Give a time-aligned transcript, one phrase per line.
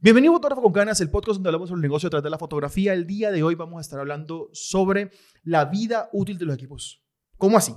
[0.00, 2.38] Bienvenido a Fotógrafo con Ganas, el podcast donde hablamos sobre el negocio detrás de la
[2.38, 2.92] fotografía.
[2.92, 5.10] El día de hoy vamos a estar hablando sobre
[5.42, 7.02] la vida útil de los equipos.
[7.36, 7.74] ¿Cómo así?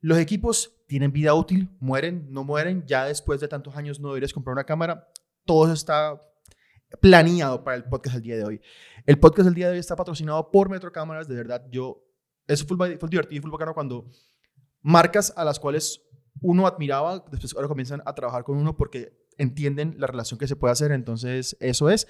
[0.00, 2.84] Los equipos tienen vida útil, mueren, no mueren.
[2.86, 5.08] Ya después de tantos años no deberías comprar una cámara.
[5.44, 6.22] Todo eso está
[7.00, 8.60] planeado para el podcast del día de hoy.
[9.04, 11.26] El podcast del día de hoy está patrocinado por Metro Cámaras.
[11.26, 12.04] De verdad, yo.
[12.46, 14.08] Eso fue, fue divertido y fue bacano cuando
[14.80, 16.02] marcas a las cuales
[16.40, 20.56] uno admiraba, después ahora comienzan a trabajar con uno porque entienden la relación que se
[20.56, 20.92] puede hacer.
[20.92, 22.08] Entonces, eso es.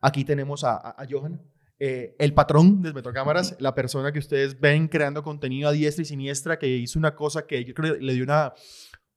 [0.00, 1.40] Aquí tenemos a, a, Johan,
[1.78, 6.06] eh, el patrón de Metrocámaras, la persona que ustedes ven creando contenido a diestra y
[6.06, 8.52] siniestra, que hizo una cosa que yo creo que le dio una,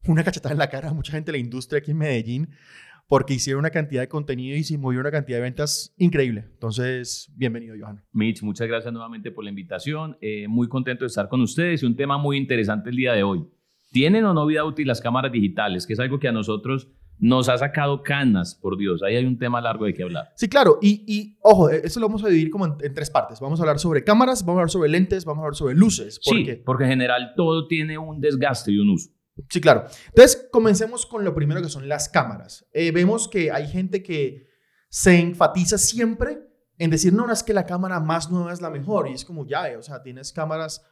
[0.08, 2.50] una cachetada en la cara a mucha gente de la industria aquí en Medellín,
[3.08, 6.46] porque hicieron una cantidad de contenido y se movió una cantidad de ventas increíble.
[6.54, 8.02] Entonces, bienvenido, Johan.
[8.12, 10.18] Mitch, muchas gracias nuevamente por la invitación.
[10.22, 13.24] Eh, muy contento de estar con ustedes y un tema muy interesante el día de
[13.24, 13.46] hoy.
[13.92, 15.86] ¿Tienen o no vida útil las cámaras digitales?
[15.86, 19.02] Que es algo que a nosotros nos ha sacado canas, por Dios.
[19.04, 20.34] Ahí hay un tema largo de qué hablar.
[20.36, 20.80] Sí, claro.
[20.82, 23.40] Y, y ojo, e, eso lo vamos a dividir como en, tres partes.
[23.40, 26.20] Vamos a hablar sobre cámaras, vamos a hablar sobre lentes, vamos a hablar sobre luces.
[26.24, 29.10] ¿Por sí, porque en general todo tiene un desgaste y un uso.
[29.50, 29.86] Sí, claro.
[30.08, 32.68] Entonces, comencemos con lo primero que son las cámaras.
[32.74, 34.48] Eh, vemos que hay gente que
[34.90, 36.40] se enfatiza siempre
[36.78, 39.08] en decir, no, no, es que la cámara más nueva es la mejor.
[39.08, 40.86] Y es como, ya, eh, o sea, tienes cámaras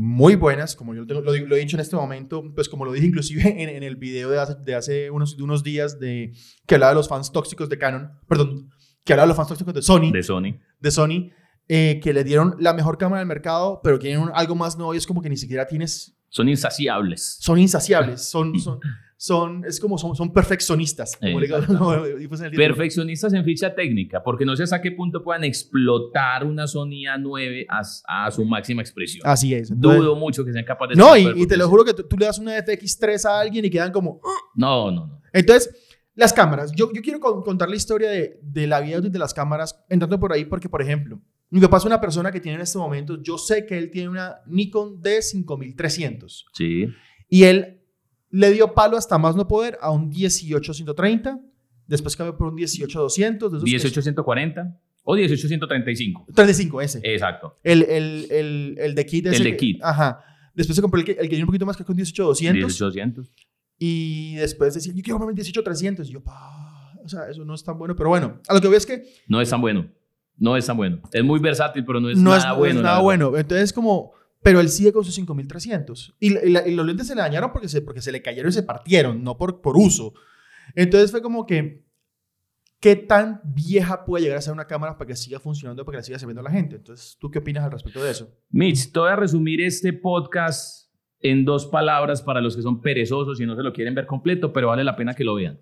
[0.00, 3.06] muy buenas, como yo lo, lo, he dicho en este momento, pues como lo dije
[3.06, 6.32] inclusive en, en el video de hace, de hace unos, de unos días de,
[6.66, 8.70] que hablaba de los fans tóxicos de Canon, perdón,
[9.02, 10.12] que hablaba de los fans tóxicos de Sony.
[10.12, 10.60] De Sony.
[10.78, 11.30] De Sony,
[11.66, 14.98] eh, que le dieron la mejor cámara del mercado, pero tienen algo más nuevo y
[14.98, 16.16] es como que ni siquiera tienes...
[16.28, 17.38] Son insaciables.
[17.40, 18.56] Son insaciables, son...
[18.60, 18.78] son
[19.20, 21.16] son, es como son, son perfeccionistas.
[21.16, 21.58] Como digo,
[22.28, 27.02] pues perfeccionistas en ficha técnica, porque no sé hasta qué punto puedan explotar una Sony
[27.12, 29.26] A9 a, a su máxima expresión.
[29.26, 29.68] Así es.
[29.78, 31.02] Dudo mucho que sean capaces de...
[31.02, 33.70] No, y, y, te lo juro que tú, le das una FX3 a alguien y
[33.70, 34.20] quedan como...
[34.54, 35.20] No, no, no.
[35.32, 35.74] Entonces,
[36.14, 36.70] las cámaras.
[36.76, 40.32] Yo, yo quiero contar la historia de, de la vida de las cámaras, entrando por
[40.32, 43.36] ahí, porque, por ejemplo, mi papá es una persona que tiene en este momento, yo
[43.36, 46.44] sé que él tiene una Nikon D5300.
[46.52, 46.86] Sí.
[47.28, 47.77] Y él
[48.30, 51.40] le dio palo hasta más no poder a un 18130.
[51.86, 53.62] Después cambió por un 18200.
[53.64, 56.26] 18140 o 18135.
[56.34, 57.00] 35, ese.
[57.02, 57.58] Exacto.
[57.62, 59.26] El, el, el, el de kit.
[59.26, 59.82] Ese el de kit.
[59.82, 60.22] Ajá.
[60.54, 62.64] Después se compró el que, el que tiene un poquito más que con 18200.
[62.64, 63.32] 18200.
[63.78, 66.08] Y después decía, yo quiero comprarme el 18300.
[66.10, 67.94] Y yo, pa, o sea, eso no es tan bueno.
[67.96, 69.04] Pero bueno, a lo que veo es que.
[69.28, 69.88] No es tan bueno.
[70.36, 71.00] No es tan bueno.
[71.12, 72.74] Es muy versátil, pero no es no nada es, bueno.
[72.74, 73.36] No es nada bueno.
[73.36, 74.12] Entonces, como
[74.48, 76.16] pero él sigue con sus 5300.
[76.20, 78.62] Y, y, los lentes se le dañaron porque se, porque se le cayeron y se
[78.62, 80.14] partieron, no por, por uso.
[80.74, 81.84] Entonces fue como que,
[82.80, 85.98] ¿qué tan vieja puede llegar a ser una cámara para que siga funcionando, para que
[85.98, 86.76] la siga sirviendo a la gente?
[86.76, 88.34] Entonces, ¿tú qué opinas al respecto de eso?
[88.48, 93.38] Mitch, te voy a resumir este podcast en dos palabras para los que son perezosos
[93.42, 95.60] y no se lo quieren ver completo, pero vale la pena que lo vean.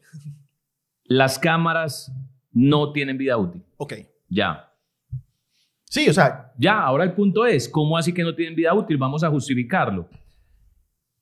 [1.03, 2.13] Las cámaras
[2.53, 3.65] no tienen vida útil.
[3.79, 3.95] Ok.
[4.29, 4.66] Ya.
[5.89, 6.53] Sí, o sea.
[6.59, 8.97] Ya, ahora el punto es, ¿cómo así que no tienen vida útil?
[8.97, 10.09] Vamos a justificarlo.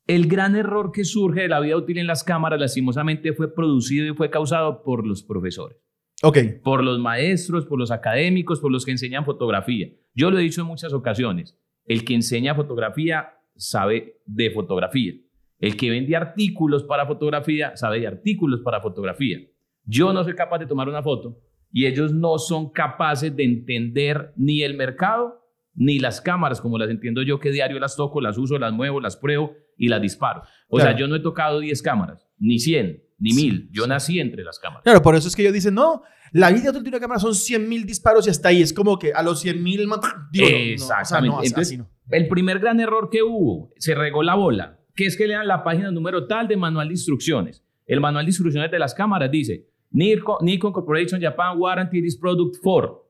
[0.06, 4.06] El gran error que surge de la vida útil en las cámaras, lastimosamente, fue producido
[4.06, 5.78] y fue causado por los profesores.
[6.22, 6.38] Ok.
[6.62, 9.88] Por los maestros, por los académicos, por los que enseñan fotografía.
[10.14, 11.58] Yo lo he dicho en muchas ocasiones.
[11.86, 15.12] El que enseña fotografía sabe de fotografía.
[15.58, 19.38] El que vende artículos para fotografía sabe de artículos para fotografía.
[19.84, 21.40] Yo no soy capaz de tomar una foto
[21.74, 25.42] y ellos no son capaces de entender ni el mercado
[25.74, 29.00] ni las cámaras, como las entiendo yo, que diario las toco, las uso, las muevo,
[29.00, 30.44] las pruebo y las disparo.
[30.68, 33.70] O sea, yo no he tocado 10 cámaras, ni 100, ni 1000.
[33.72, 34.84] Yo nací entre las cámaras.
[34.84, 37.68] Claro, por eso es que ellos dicen, no, la vida de una cámara son 100
[37.68, 38.62] mil disparos y hasta ahí.
[38.62, 39.88] Es como que a los 100 mil...
[40.32, 41.48] Exactamente.
[41.48, 45.48] Entonces, el primer gran error que hubo, se regó la bola, que es que lean
[45.48, 47.64] la página número tal de manual de instrucciones.
[47.84, 53.04] El manual de instrucciones de las cámaras dice, Nikon, Corporation Japan warranty this product for.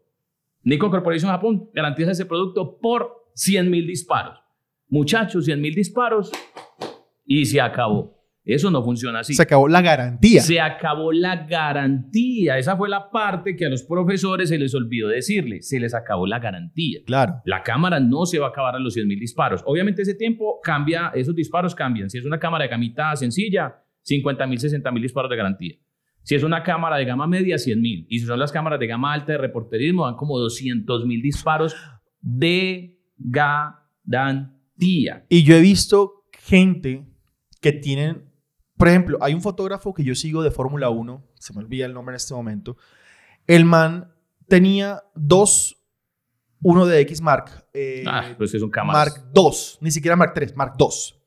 [0.62, 4.38] Nikon Corporation Japón garantiza ese producto por 100 mil disparos.
[4.88, 6.30] Muchachos, 100 mil disparos
[7.24, 8.14] y se acabó.
[8.44, 9.32] Eso no funciona así.
[9.32, 10.42] Se acabó la garantía.
[10.42, 12.58] Se acabó la garantía.
[12.58, 15.62] Esa fue la parte que a los profesores se les olvidó decirle.
[15.62, 17.00] Se les acabó la garantía.
[17.06, 17.40] Claro.
[17.46, 19.62] La cámara no se va a acabar a los 100 mil disparos.
[19.64, 22.10] Obviamente ese tiempo cambia, esos disparos cambian.
[22.10, 25.76] Si es una cámara de camita sencilla, 50 mil, 60 mil disparos de garantía.
[26.24, 28.06] Si es una cámara de gama media, 100 mil.
[28.08, 31.76] Y si son las cámaras de gama alta de reporterismo, dan como 200 mil disparos
[32.20, 35.26] de garantía.
[35.28, 37.06] Y yo he visto gente
[37.60, 38.24] que tienen,
[38.76, 41.92] por ejemplo, hay un fotógrafo que yo sigo de Fórmula 1, se me olvida el
[41.92, 42.78] nombre en este momento.
[43.46, 44.10] El man
[44.48, 45.84] tenía dos,
[46.62, 47.66] uno de X Mark.
[47.74, 48.98] Eh, ah, pues es un cámara.
[48.98, 51.20] Mark 2, ni siquiera Mark 3, Mark 2.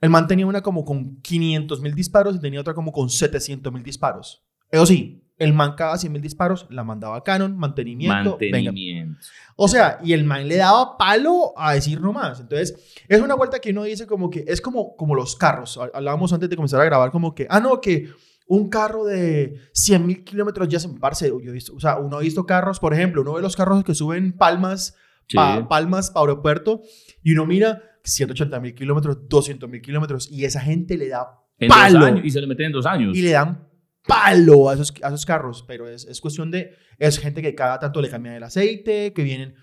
[0.00, 3.72] El man tenía una como con 500 mil disparos y tenía otra como con 700
[3.72, 4.44] mil disparos.
[4.70, 8.36] Eso sí, el man cada 100 mil disparos la mandaba a Canon, mantenimiento.
[8.38, 8.58] venga.
[8.70, 9.18] Mantenimiento.
[9.56, 12.40] O sea, y el man le daba palo a decir no más.
[12.40, 12.76] Entonces,
[13.08, 15.78] es una vuelta que uno dice como que es como, como los carros.
[15.94, 18.08] Hablábamos antes de comenzar a grabar como que, ah, no, que
[18.46, 20.94] un carro de 100 mil kilómetros ya se me.
[20.98, 23.82] Yo he visto, o sea, uno ha visto carros, por ejemplo, uno ve los carros
[23.84, 24.94] que suben palmas,
[25.26, 25.36] Sí.
[25.36, 26.80] pa- palmas para aeropuerto
[27.22, 31.26] y uno mira 180 mil kilómetros, 200 mil kilómetros y esa gente le da
[31.58, 32.00] En ¡Palo!
[32.00, 33.16] dos años, y se lo meten en dos años.
[33.16, 33.68] y le dan
[34.06, 37.78] palo a esos, a esos carros, pero es, es cuestión de, es gente que cada
[37.78, 39.54] tanto le cambian el aceite, que vienen,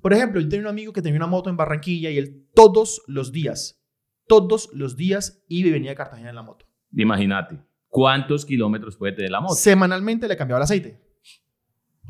[0.00, 3.02] por ejemplo, yo tenía un amigo que tenía una moto en Barranquilla y él todos
[3.06, 3.80] los días,
[4.26, 6.66] todos los días iba y venía a Cartagena en la moto.
[6.92, 7.60] Imagínate.
[7.86, 9.54] ¿Cuántos kilómetros puede tener la moto?
[9.54, 11.00] Semanalmente le cambiaba el aceite.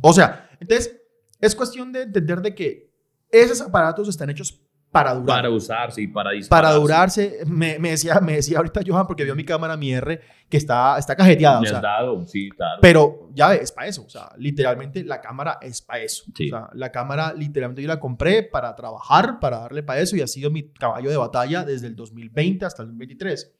[0.00, 1.00] O sea, entonces
[1.40, 2.94] es cuestión de entender de que
[3.30, 5.38] esos aparatos están hechos para durar.
[5.38, 6.64] Para usarse y para disparar.
[6.64, 10.20] para durarse, me, me decía, me decía ahorita Johan, porque vio mi cámara, mi R,
[10.50, 11.60] que está, está cajeteada.
[11.60, 12.78] o sea, has dado, sí, claro.
[12.82, 14.04] Pero ya ves, es para eso.
[14.04, 16.24] O sea, literalmente la cámara es para eso.
[16.36, 16.48] Sí.
[16.48, 20.20] O sea, la cámara literalmente yo la compré para trabajar, para darle para eso y
[20.20, 23.50] ha sido mi caballo de batalla desde el 2020 hasta el 2023.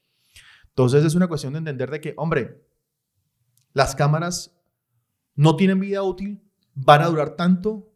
[0.69, 2.63] Entonces es una cuestión de entender de que, hombre,
[3.73, 4.55] las cámaras
[5.35, 6.43] no tienen vida útil,
[6.75, 7.92] van a durar tanto.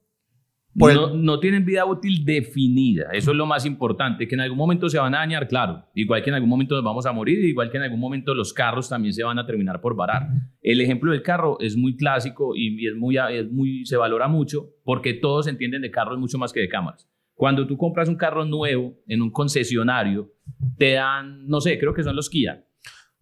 [0.78, 3.08] Por el- no, no tienen vida útil definida.
[3.12, 5.84] Eso es lo más importante, que en algún momento se van a dañar, claro.
[5.94, 8.52] Igual que en algún momento nos vamos a morir, igual que en algún momento los
[8.52, 10.28] carros también se van a terminar por varar.
[10.62, 14.70] El ejemplo del carro es muy clásico y es muy, es muy, se valora mucho
[14.84, 17.08] porque todos entienden de carros mucho más que de cámaras.
[17.34, 20.32] Cuando tú compras un carro nuevo en un concesionario,
[20.78, 22.64] te dan, no sé, creo que son los Kia,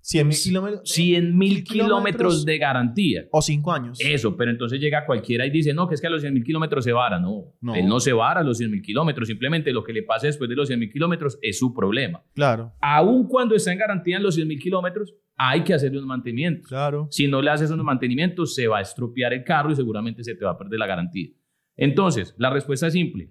[0.06, 2.44] 100 mil kilómetros 100 mil kilómetros.
[2.44, 3.24] de garantía.
[3.30, 3.98] o 5 años.
[4.00, 6.44] Eso, pero entonces llega cualquiera y dice, no, que es que a los 100 mil
[6.44, 7.18] kilómetros se vara.
[7.18, 7.74] No, No.
[7.74, 9.26] él no se vara a los 100 mil kilómetros.
[9.28, 12.22] Simplemente lo que le pase después de los 100 mil kilómetros es su problema.
[12.34, 16.06] Claro, Aun cuando está en garantía en los 100 mil kilómetros, hay que hacerle un
[16.06, 16.68] mantenimiento.
[16.68, 17.08] claro.
[17.10, 20.34] Si no le haces unos mantenimientos, se va a estropear el carro y seguramente se
[20.34, 21.30] te va a perder la garantía.
[21.76, 23.30] Entonces, la respuesta es simple.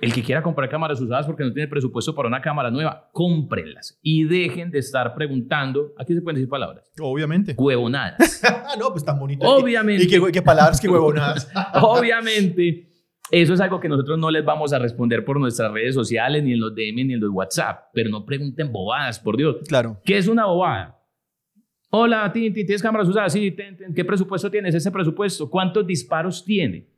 [0.00, 3.98] El que quiera comprar cámaras usadas porque no tiene presupuesto para una cámara nueva, cómprenlas
[4.02, 7.54] y dejen de estar preguntando, aquí se pueden decir palabras, Obviamente.
[7.56, 8.42] huevonadas.
[8.44, 9.46] ah, no, pues tan bonito.
[9.46, 10.04] Obviamente.
[10.04, 11.48] Y qué, qué palabras, qué huevonadas.
[11.80, 12.88] Obviamente,
[13.30, 16.52] eso es algo que nosotros no les vamos a responder por nuestras redes sociales, ni
[16.54, 17.84] en los DM, ni en los WhatsApp.
[17.92, 19.56] Pero no pregunten bobadas, por Dios.
[19.68, 20.00] claro.
[20.04, 21.00] ¿Qué es una bobada?
[21.90, 23.32] Hola, Tinti, ¿tienes cámaras usadas?
[23.32, 23.54] Sí.
[23.94, 24.74] ¿qué presupuesto tienes?
[24.74, 26.88] Ese presupuesto, ¿cuántos disparos tiene?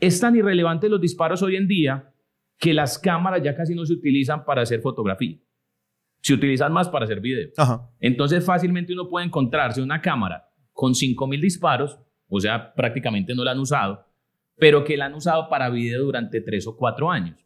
[0.00, 2.12] Es tan irrelevante los disparos hoy en día
[2.58, 5.36] que las cámaras ya casi no se utilizan para hacer fotografía.
[6.20, 7.48] Se utilizan más para hacer video.
[7.56, 7.88] Ajá.
[8.00, 11.98] Entonces fácilmente uno puede encontrarse una cámara con 5.000 disparos,
[12.28, 14.04] o sea, prácticamente no la han usado,
[14.56, 17.44] pero que la han usado para video durante 3 o 4 años.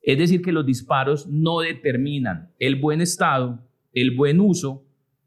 [0.00, 4.84] Es decir, que los disparos no determinan el buen estado, el buen uso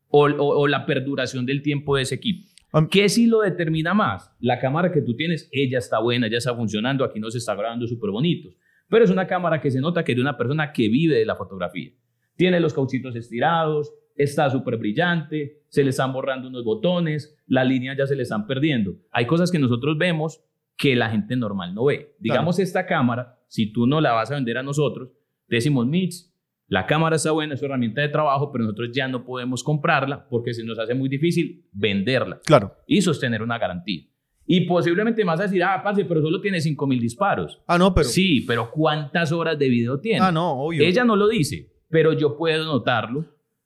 [0.10, 2.48] o, o- o la perduración del tiempo de ese equipo.
[2.92, 4.31] ¿Qué sí lo determina más?
[4.39, 7.88] La cámara que tú tienes, ella está buena, ya está funcionando, aquí nos está grabando
[7.88, 8.57] súper bonitos,
[8.89, 11.25] pero es una cámara que se nota que es de una persona que vive de
[11.25, 11.92] la fotografía.
[12.36, 17.98] Tiene los cauchitos estirados, está súper brillante, se le están borrando unos botones, las líneas
[17.98, 18.95] ya se le están perdiendo.
[19.12, 20.42] Hay cosas que nosotros vemos
[20.78, 22.16] que la gente normal no ve.
[22.19, 25.12] Digamos esta cámara, si tú no la vas a vender a nosotros,
[25.48, 26.25] decimos, Mitch,
[26.68, 30.28] la cámara está buena, es su herramienta de trabajo, pero nosotros ya no podemos comprarla
[30.30, 32.74] porque se nos hace muy difícil venderla Claro.
[32.88, 34.04] y sostener una garantía.
[34.48, 37.64] Y posiblemente me vas a decir, ah, parce, pero solo tiene 5000 disparos.
[37.68, 38.07] Ah, no, pero.
[38.07, 40.19] Sí, pero ¿cuántas horas de video tiene?
[40.24, 40.84] Ah, no, obvio.
[40.84, 43.26] Ella no lo dice, pero yo puedo notarlo,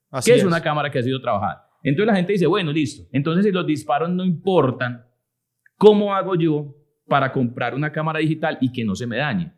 [0.10, 0.44] Así que es.
[0.46, 1.68] una cámara que ha sido trabajada.
[1.84, 3.04] Entonces la gente dice, bueno, listo.
[3.12, 5.06] Entonces si los disparos no importan,
[5.78, 6.76] ¿cómo hago yo
[7.08, 9.54] para comprar una cámara digital y que no se me dañe?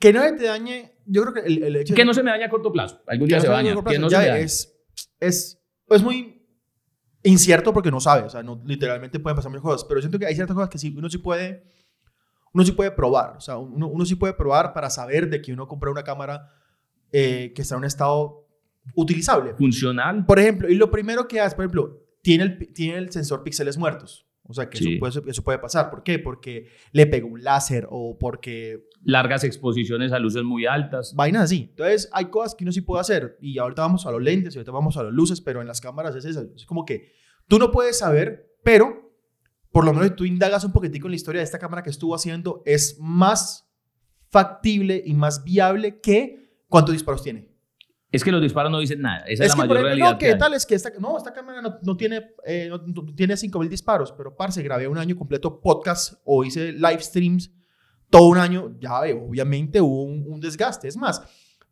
[0.00, 0.92] Que no te dañe.
[1.06, 3.00] Yo creo que el, el hecho Que de- no se me dañe a corto plazo.
[3.06, 3.74] Algún día se daña.
[3.86, 4.40] Que no se dañe.
[4.42, 4.74] es,
[5.20, 6.42] es, es muy
[7.22, 8.22] incierto porque no sabe.
[8.22, 9.84] O sea, no, literalmente pueden pasar muchas cosas.
[9.88, 11.64] Pero siento que hay ciertas cosas que sí, uno sí puede.
[12.52, 13.36] Uno sí puede probar.
[13.36, 16.48] O sea, uno, uno sí puede probar para saber de que uno compra una cámara
[17.12, 18.46] eh, que está en un estado
[18.94, 19.54] utilizable.
[19.54, 20.24] Funcional.
[20.26, 23.76] Por ejemplo, y lo primero que hace, por ejemplo, tiene el, tiene el sensor píxeles
[23.76, 24.26] muertos.
[24.46, 24.90] O sea, que Sí.
[24.90, 25.90] eso, puede, eso puede pasar.
[25.90, 26.18] ¿Por qué?
[26.18, 31.14] Porque le pegó un láser o porque Largas exposiciones a luces muy altas.
[31.14, 31.68] vainas así.
[31.70, 33.36] Entonces, hay cosas que uno sí puede hacer.
[33.40, 35.80] Y ahorita vamos a los lentes, y ahorita vamos a las luces, pero en las
[35.80, 36.46] cámaras es eso.
[36.54, 37.12] Es como que
[37.48, 39.12] tú no puedes saber, pero
[39.72, 42.14] por lo menos tú indagas un poquitico en la historia de esta cámara que estuvo
[42.14, 43.68] haciendo, es más
[44.30, 47.53] factible y más viable que cuántos disparos tiene.
[48.14, 49.18] Es que los disparos no dicen nada.
[49.26, 50.12] Esa es, es la que, por mayor ejemplo, realidad.
[50.12, 50.38] no, que ¿qué hay.
[50.38, 50.54] tal?
[50.54, 54.12] Es que esta, no, esta cámara no, no tiene, eh, no, no- tiene 5000 disparos,
[54.12, 57.50] pero parce, grabé un año completo podcast o hice live streams
[58.10, 58.76] todo un año.
[58.80, 60.88] Ya, ve, obviamente hubo un, un desgaste.
[60.88, 61.22] Es más,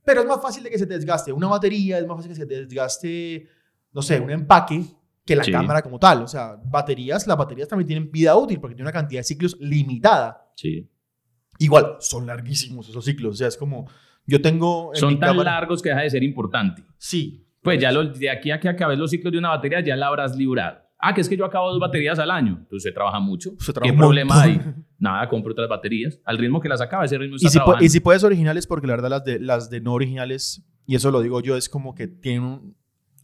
[0.05, 2.37] pero es más fácil de que se te desgaste una batería, es más fácil que
[2.37, 3.49] se te desgaste,
[3.93, 4.85] no sé, un empaque
[5.25, 5.53] que la Sí.
[5.53, 6.23] cámara como tal.
[6.23, 9.57] O sea, baterías, las baterías también tienen vida útil porque tienen una cantidad de ciclos
[9.61, 10.51] limitada.
[10.57, 10.91] Sí.
[11.59, 13.35] Igual, son larguísimos esos ciclos.
[13.35, 13.87] O sea, es como,
[14.27, 14.93] yo tengo...
[14.95, 16.83] en Son mi tan cámara- largos que deja de ser importante.
[16.99, 17.47] Sí.
[17.63, 20.07] Pues ya lo- de aquí a que acabes los ciclos de una batería ya la
[20.09, 20.79] habrás librado.
[21.05, 22.59] Ah, que es que yo acabo dos baterías al año.
[22.61, 23.51] Entonces se trabaja mucho.
[23.59, 24.61] Se ¿Qué trabaja un problema hay?
[24.99, 26.21] Nada, compro otras baterías.
[26.25, 27.85] Al ritmo que las acaba, ese ritmo Y está si, pu- trabajando.
[27.85, 31.11] y si puedes originales, porque la verdad las de, las de no originales, y eso
[31.11, 32.77] lo digo yo, es como que tienen un...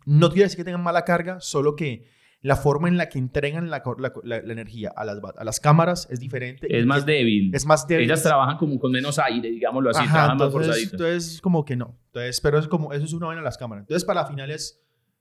[0.07, 2.09] No quiere decir que tengan mala carga, solo que
[2.41, 5.59] la forma en la que entregan la, la, la- la energía a las, a las
[5.61, 6.67] cámaras es diferente.
[6.79, 7.53] es más débil.
[7.55, 8.05] Es más débil.
[8.05, 10.93] Ellas trabajan como con menos aire, digámoslo así, Ajá, trabajan más entonces, forzaditas.
[10.93, 11.99] entonces, como que no.
[12.07, 13.83] Entonces, pero es como, eso es una vaina de las cámaras.
[13.83, 14.81] Entonces, para finales,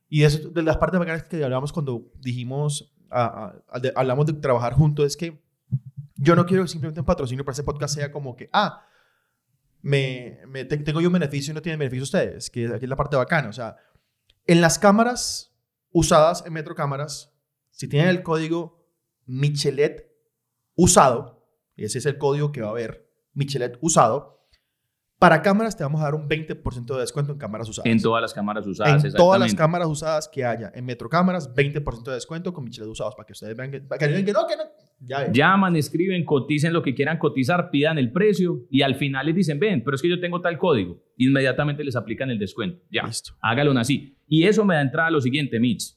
[0.10, 4.34] y eso, de las partes bacanas que hablamos cuando dijimos, ah, ah, de- hablamos de
[4.34, 5.42] trabajar juntos, es que
[6.18, 8.86] yo no quiero simplemente un patrocinio para ese podcast sea como que, ah,
[9.82, 12.90] me, me- te- tengo yo un beneficio y no tienen beneficio ustedes, que aquí es
[12.90, 13.50] la parte bacana.
[13.50, 13.76] O sea,
[14.46, 15.54] en las cámaras
[15.98, 17.34] usadas en Metro Cámaras,
[17.72, 18.88] si tienen el código
[19.25, 20.08] Michelet
[20.75, 21.44] usado,
[21.75, 24.37] ese es el código que va a haber, Michelet usado,
[25.20, 27.92] para cámaras te vamos a dar un 20% de descuento en cámaras usadas.
[27.92, 31.54] En todas las cámaras usadas, En todas las cámaras usadas que haya en Metro Cámaras,
[31.56, 34.46] 20% de descuento con Michelet usados, para que ustedes vean que, para que que no,
[34.46, 34.64] que no.
[35.00, 35.32] Ya.
[35.32, 39.60] Llaman, escriben, coticen lo que quieran cotizar, pidan el precio y al final les dicen,
[39.60, 41.04] ven, pero es que yo tengo tal código.
[41.18, 42.84] Inmediatamente les aplican el descuento.
[42.92, 43.34] Ya, Listo.
[43.42, 44.18] hágalo así.
[44.28, 45.96] Y eso me da entrada a lo siguiente, Mitch.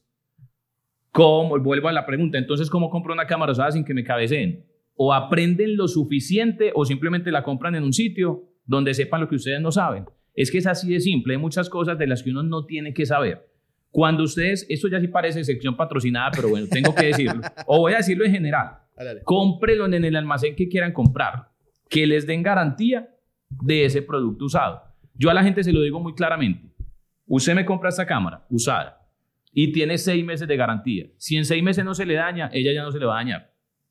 [1.13, 1.59] ¿Cómo?
[1.59, 2.39] Vuelvo a la pregunta.
[2.39, 4.65] Entonces, ¿cómo compro una cámara usada sin que me cabeceen?
[4.95, 9.35] O aprenden lo suficiente o simplemente la compran en un sitio donde sepan lo que
[9.35, 10.05] ustedes no saben.
[10.33, 11.35] Es que es así de simple.
[11.35, 13.45] Hay muchas cosas de las que uno no tiene que saber.
[13.91, 17.41] Cuando ustedes, esto ya sí parece sección patrocinada, pero bueno, tengo que decirlo.
[17.67, 18.79] o voy a decirlo en general.
[19.25, 21.49] Cómprelo en el almacén que quieran comprar.
[21.89, 23.09] Que les den garantía
[23.49, 24.83] de ese producto usado.
[25.15, 26.71] Yo a la gente se lo digo muy claramente.
[27.27, 29.05] Usted me compra esta cámara usada
[29.53, 31.07] y tiene seis meses de garantía.
[31.17, 33.25] Si en seis meses no se le daña, ella ya no se le va a
[33.25, 33.50] dañar.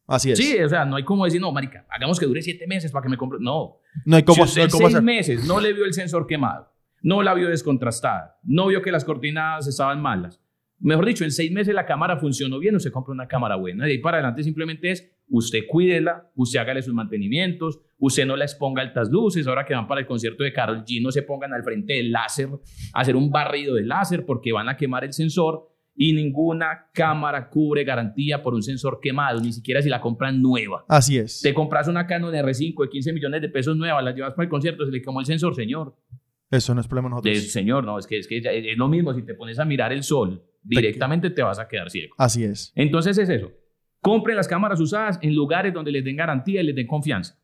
[0.09, 0.39] Así es.
[0.39, 3.03] Sí, o sea, no hay como decir, no, marica, hagamos que dure siete meses para
[3.03, 3.37] que me compre.
[3.39, 3.77] No.
[4.05, 5.03] No hay cómo, si no hay cómo seis hacer.
[5.03, 6.73] meses no le vio el sensor quemado,
[7.03, 10.41] no la vio descontrastada, no vio que las cortinas estaban malas.
[10.79, 13.85] Mejor dicho, en seis meses la cámara funcionó bien, usted compra una cámara buena.
[13.85, 18.45] De ahí para adelante simplemente es, usted cuídela, usted hágale sus mantenimientos, usted no la
[18.45, 19.45] exponga a altas luces.
[19.45, 22.11] Ahora que van para el concierto de Carol G, no se pongan al frente del
[22.11, 22.47] láser,
[22.93, 25.68] a hacer un barrido de láser porque van a quemar el sensor.
[26.01, 30.85] Y ninguna cámara cubre garantía por un sensor quemado, ni siquiera si la compran nueva.
[30.87, 31.41] Así es.
[31.41, 34.49] Te compras una Canon R5 de 15 millones de pesos nueva, la llevas para el
[34.49, 35.97] concierto, se le quemó el sensor, señor.
[36.49, 37.35] Eso no es problema nosotros.
[37.35, 39.91] De- señor, no, es que, es que es lo mismo, si te pones a mirar
[39.91, 42.15] el sol, directamente te vas a quedar ciego.
[42.17, 42.71] Así es.
[42.75, 43.51] Entonces es eso.
[43.99, 47.37] Compren las cámaras usadas en lugares donde les den garantía y les den confianza.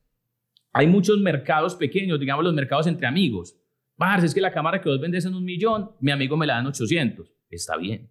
[0.72, 3.58] Hay muchos mercados pequeños, digamos los mercados entre amigos.
[3.98, 6.54] Parce, es que la cámara que vos vendes en un millón, mi amigo me la
[6.54, 7.30] da en 800.
[7.50, 8.10] Está bien.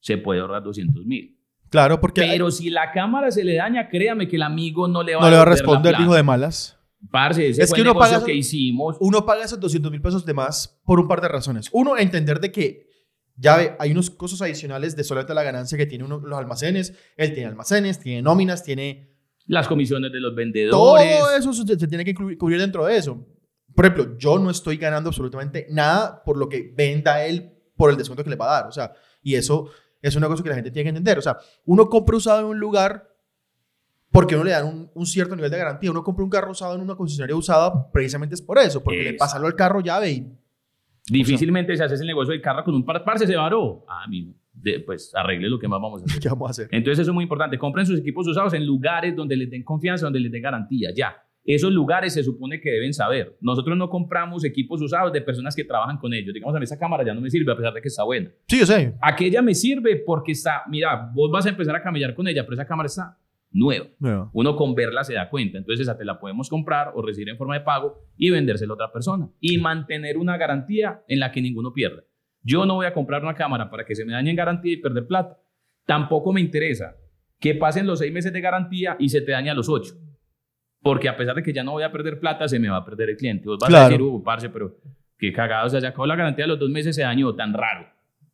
[0.00, 1.36] Se puede ahorrar 200 mil.
[1.68, 5.14] Claro, porque Pero si la cámara se le daña, créame que el amigo no le
[5.14, 6.76] va, no le va a responder, hijo de malas.
[7.10, 8.96] Parce, ese Es fue que uno paga- que hicimos.
[9.00, 11.68] Uno paga esos 200 mil pesos de más por un par de razones.
[11.72, 12.88] Uno, entender de que
[13.36, 16.92] ya ve, hay unos costos adicionales de solamente la ganancia que tiene uno, los almacenes.
[17.16, 19.14] Él tiene almacenes, tiene nóminas, tiene
[19.46, 21.38] Las comisiones de los todo vendedores.
[21.38, 23.26] eso se, se tiene que cubrir dentro de eso.
[23.74, 27.96] Por ejemplo, yo no estoy ganando absolutamente nada por lo que venda él por el
[27.96, 28.68] descuento que le va a dar.
[28.68, 28.92] O sea,
[29.22, 29.70] y eso
[30.02, 31.18] es una cosa que la gente tiene que entender.
[31.18, 33.08] O sea, uno compra usado en un lugar
[34.10, 35.90] porque uno le dan un, un cierto nivel de garantía.
[35.90, 39.14] Uno compra un carro usado en una concesionaria usada precisamente es por eso, porque le
[39.14, 40.36] pasarlo al carro llave y
[41.08, 43.84] Difícilmente se hace el negocio del carro con un par, parce se varó.
[43.88, 44.04] Ah,
[44.52, 46.20] de- pues arregle lo que más vamos a hacer.
[46.22, 46.68] ¿qué vamos a hacer?
[46.70, 47.58] Entonces eso es muy importante.
[47.58, 50.90] Compren sus equipos usados en lugares donde les den confianza, donde les den garantía.
[50.94, 51.16] Ya.
[51.44, 53.36] Esos lugares se supone que deben saber.
[53.40, 56.34] Nosotros no compramos equipos usados de personas que trabajan con ellos.
[56.34, 58.30] Digamos, a mí esa cámara ya no me sirve a pesar de que está buena.
[58.46, 58.94] Sí, yo sé.
[59.00, 62.54] Aquella me sirve porque está, mira, vos vas a empezar a camellar con ella, pero
[62.54, 63.18] esa cámara está
[63.50, 63.86] nueva.
[63.98, 64.30] No.
[64.32, 65.58] Uno con verla se da cuenta.
[65.58, 68.74] Entonces esa te la podemos comprar o recibir en forma de pago y vendérsela a
[68.74, 69.28] otra persona.
[69.40, 72.02] Y mantener una garantía en la que ninguno pierda.
[72.42, 74.76] Yo no voy a comprar una cámara para que se me dañe en garantía y
[74.76, 75.38] perder plata.
[75.84, 76.96] Tampoco me interesa
[77.38, 79.94] que pasen los seis meses de garantía y se te dañe a los ocho.
[80.82, 82.84] Porque a pesar de que ya no voy a perder plata, se me va a
[82.84, 83.46] perder el cliente.
[83.48, 83.84] Vos vas Claro.
[83.86, 84.76] a decir, uh, parce, pero
[85.18, 85.66] qué cagado.
[85.66, 87.34] O sea, se acabó la garantía de los dos meses, se dañó.
[87.34, 87.86] Tan raro.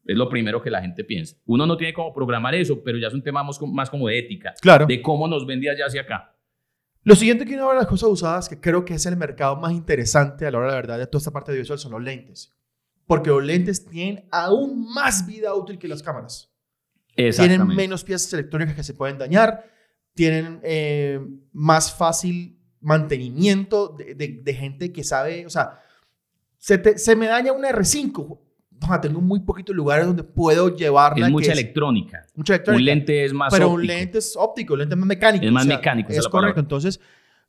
[0.05, 1.37] Es lo primero que la gente piensa.
[1.47, 4.07] Uno no tiene cómo programar eso, pero ya es un tema más, como- más como
[4.07, 4.87] de ética Claro.
[4.87, 6.37] de cómo nos vendía allá hacia acá.
[7.03, 9.73] Lo siguiente que una de las cosas usadas que creo que es el mercado más
[9.73, 12.03] interesante a la hora de la verdad de toda esta parte de visual son los
[12.03, 12.53] lentes.
[13.07, 16.53] Porque los lentes tienen aún más vida útil que las cámaras.
[17.15, 19.65] Tienen menos piezas electrónicas que se pueden dañar,
[20.17, 21.21] tienen eh,
[21.53, 25.81] más fácil mantenimiento de, de- de gente que sabe, o sea,
[26.59, 28.39] se, te- se me daña una R5.
[28.89, 31.27] ah, tengo muy poquitos lugares donde puedo llevarla.
[31.27, 32.27] Es mucha electrónica.
[32.35, 32.81] mucha electrónica.
[32.81, 33.81] Un lente es más pero óptico.
[33.81, 35.45] un lente es óptico, un lente es más mecánico.
[35.47, 36.61] Es más mecánico, esa Es es correcto.
[36.61, 37.01] Entonces,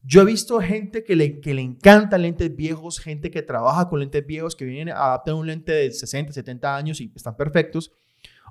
[0.03, 3.99] yo he visto gente que le, que le encantan lentes viejos, gente que trabaja con
[3.99, 7.91] lentes viejos, que vienen a adaptar un lente de 60, 70 años y están perfectos.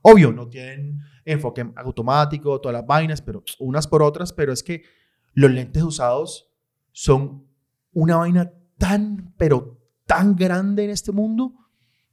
[0.09, 4.85] Obvio, no tienen enfoque automático, todas las vainas, pero unas por otras, pero es que
[5.33, 6.49] los lentes usados
[6.93, 7.45] son
[7.93, 11.55] una vaina tan, pero tan grande en este mundo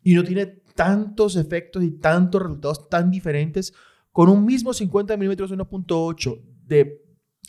[0.01, 3.73] y no tiene tantos efectos y tantos resultados tan diferentes
[4.11, 6.99] con un mismo 50 milímetros 1.8 de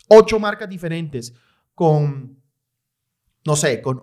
[0.09, 1.33] 8 marcas diferentes
[1.75, 2.39] con,
[3.47, 4.03] no sé, con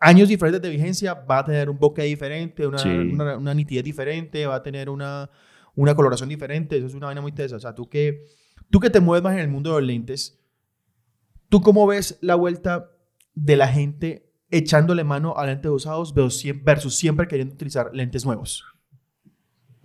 [0.00, 2.88] años diferentes de vigencia, va a tener un bokeh diferente, una, Sí.
[2.90, 5.30] una, una nitidez diferente, va a tener una,
[5.74, 6.76] una coloración diferente.
[6.76, 7.56] Eso es una vaina muy tesa.
[7.56, 8.24] O sea, tú que,
[8.70, 10.38] tú que te mueves más en el mundo de los lentes,
[11.48, 12.90] ¿tú cómo ves la vuelta
[13.34, 18.24] de la gente echándole mano a lentes usados versus siem- versus siempre queriendo utilizar lentes
[18.24, 18.64] nuevos?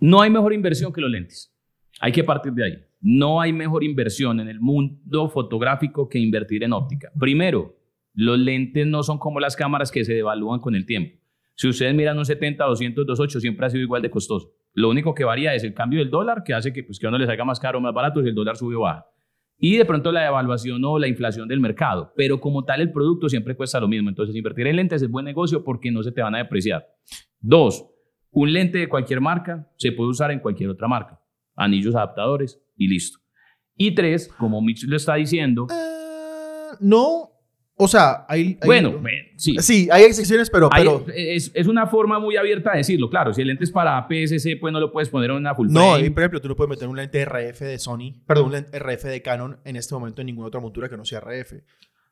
[0.00, 1.52] No hay mejor inversión que los lentes.
[2.00, 2.84] Hay que partir de ahí.
[3.00, 7.10] No hay mejor inversión en el mundo fotográfico que invertir en óptica.
[7.18, 7.76] Primero,
[8.14, 11.16] los lentes no son como las cámaras que se devalúan con el tiempo.
[11.54, 14.52] Si ustedes miran un 70, 200, 28, siempre ha sido igual de costoso.
[14.78, 17.08] Lo único que varía es el cambio del dólar, que hace que, pues, que a
[17.08, 19.06] uno le salga más caro o más barato si el dólar sube o baja.
[19.58, 22.12] Y de pronto la devaluación o la inflación del mercado.
[22.16, 24.08] Pero como tal, el producto siempre cuesta lo mismo.
[24.08, 26.86] Entonces, invertir en lentes es buen negocio porque no se te van a depreciar.
[27.40, 27.90] Dos,
[28.30, 31.20] un lente de cualquier marca se puede usar en cualquier otra marca.
[31.56, 33.18] Anillos adaptadores y listo.
[33.76, 37.27] Y tres, como Mitch lo está diciendo, Eh, no,
[37.78, 38.58] o sea, hay...
[38.60, 39.56] hay- bueno, bueno, sí.
[39.60, 40.68] Sí, hay excepciones, pero...
[40.72, 43.32] Hay- pero es, es una forma muy abierta de decirlo, claro.
[43.32, 45.92] Si el lente es para PSC, pues no lo puedes poner en una full no,
[45.92, 46.06] frame.
[46.06, 48.78] y por ejemplo, tú no puedes meter un lente RF de Sony, perdón, un lente
[48.78, 51.54] RF de Canon en este momento en ninguna otra montura que no sea RF.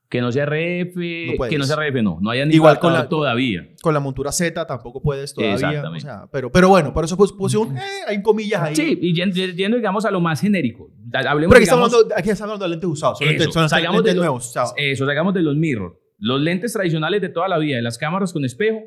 [0.09, 0.95] Que no sea RF,
[1.37, 1.51] puedes.
[1.51, 2.19] que no sea RF, no.
[2.21, 3.69] No hay anillo Igual con la- todavía.
[3.83, 5.55] Con la montura Z tampoco puedes todavía.
[5.57, 5.97] Exactamente.
[5.99, 7.77] O sea, pero, pero bueno, por eso puse un...
[7.77, 8.77] Eh, hay comillas ahí.
[8.77, 10.91] Sí, y yendo, digamos, a lo más genérico.
[11.13, 13.19] Hablemos, Pero aquí estamos, digamos, hablando, aquí estamos hablando de lentes usados.
[13.19, 14.53] Son Eso, lentes, son salgamos lentes de los- nuevos.
[14.53, 16.01] sea, Eso, sacamos de los mirror.
[16.19, 18.81] Los lentes tradicionales de toda la vida, de las cámaras con espejo,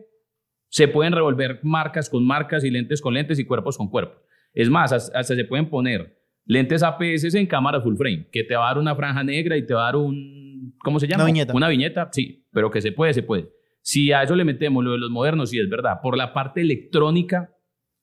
[0.70, 4.18] se pueden revolver marcas con marcas y lentes con lentes y cuerpos con cuerpos.
[4.54, 8.56] Es más, has- hasta se pueden poner lentes APS en cámara full frame, que te
[8.56, 10.49] va a dar una franja negra y te va a dar un...
[10.80, 11.24] ¿Cómo se llama?
[11.24, 11.54] Una viñeta.
[11.54, 13.50] Una viñeta, sí, pero que se puede, se puede.
[13.82, 16.00] Si a eso le metemos lo de los modernos, sí es verdad.
[16.02, 17.56] Por la parte electrónica,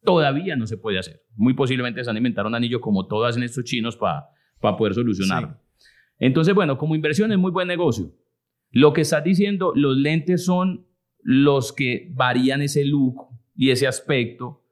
[0.04, 1.22] todavía no se puede hacer.
[1.34, 4.94] Muy posiblemente se van a inventar un anillo como todos hacen estos chinos para poder
[4.94, 5.60] solucionarlo.
[6.18, 8.12] Entonces, bueno, como inversión es muy buen negocio.
[8.70, 10.86] Lo que estás diciendo, los lentes son
[11.20, 14.62] los que varían ese look y ese aspecto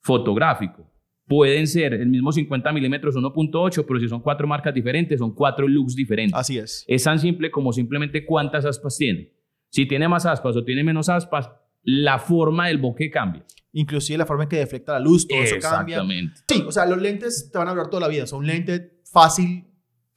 [0.00, 0.89] fotográfico.
[1.30, 5.68] Pueden ser el mismo 50 milímetros 1.8, pero si son cuatro marcas diferentes, son cuatro
[5.68, 6.36] looks diferentes.
[6.36, 6.84] así es.
[6.88, 9.32] Es tan simple como simplemente cuántas aspas tiene.
[9.68, 11.48] Si tiene más aspas o tiene menos aspas,
[11.84, 13.44] la forma del bokeh cambia.
[13.70, 15.98] Inclusive la forma en que deflecta la luz, todo eso cambia.
[15.98, 16.40] Exactamente.
[16.48, 18.26] Sí, o sea, los lentes te van a durar toda la vida.
[18.26, 19.68] Son un lente fácil.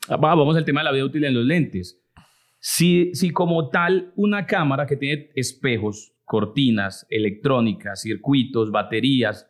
[0.07, 2.01] Ah, va, Vamos al tema de la vida útil en los lentes.
[2.59, 9.47] Si, si como tal una cámara que tiene espejos, cortinas, electrónicas, circuitos, baterías,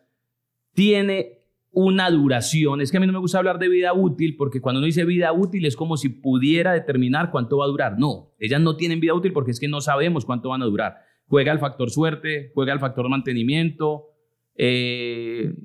[0.74, 1.43] tiene
[1.76, 4.78] una duración, es que a mí no me gusta hablar de vida útil porque cuando
[4.78, 7.98] uno dice vida útil es como si pudiera determinar cuánto va a durar.
[7.98, 10.98] No, ellas no tienen vida útil porque es que no sabemos cuánto van a durar.
[11.28, 14.10] Juega el factor suerte, juega el factor mantenimiento,
[14.56, 15.56] eh,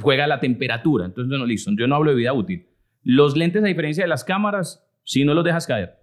[0.00, 1.06] juega la temperatura.
[1.06, 2.66] Entonces, no, listo, yo no hablo de vida útil.
[3.04, 5.94] Los lentes, a diferencia de las cámaras, si no los dejas caer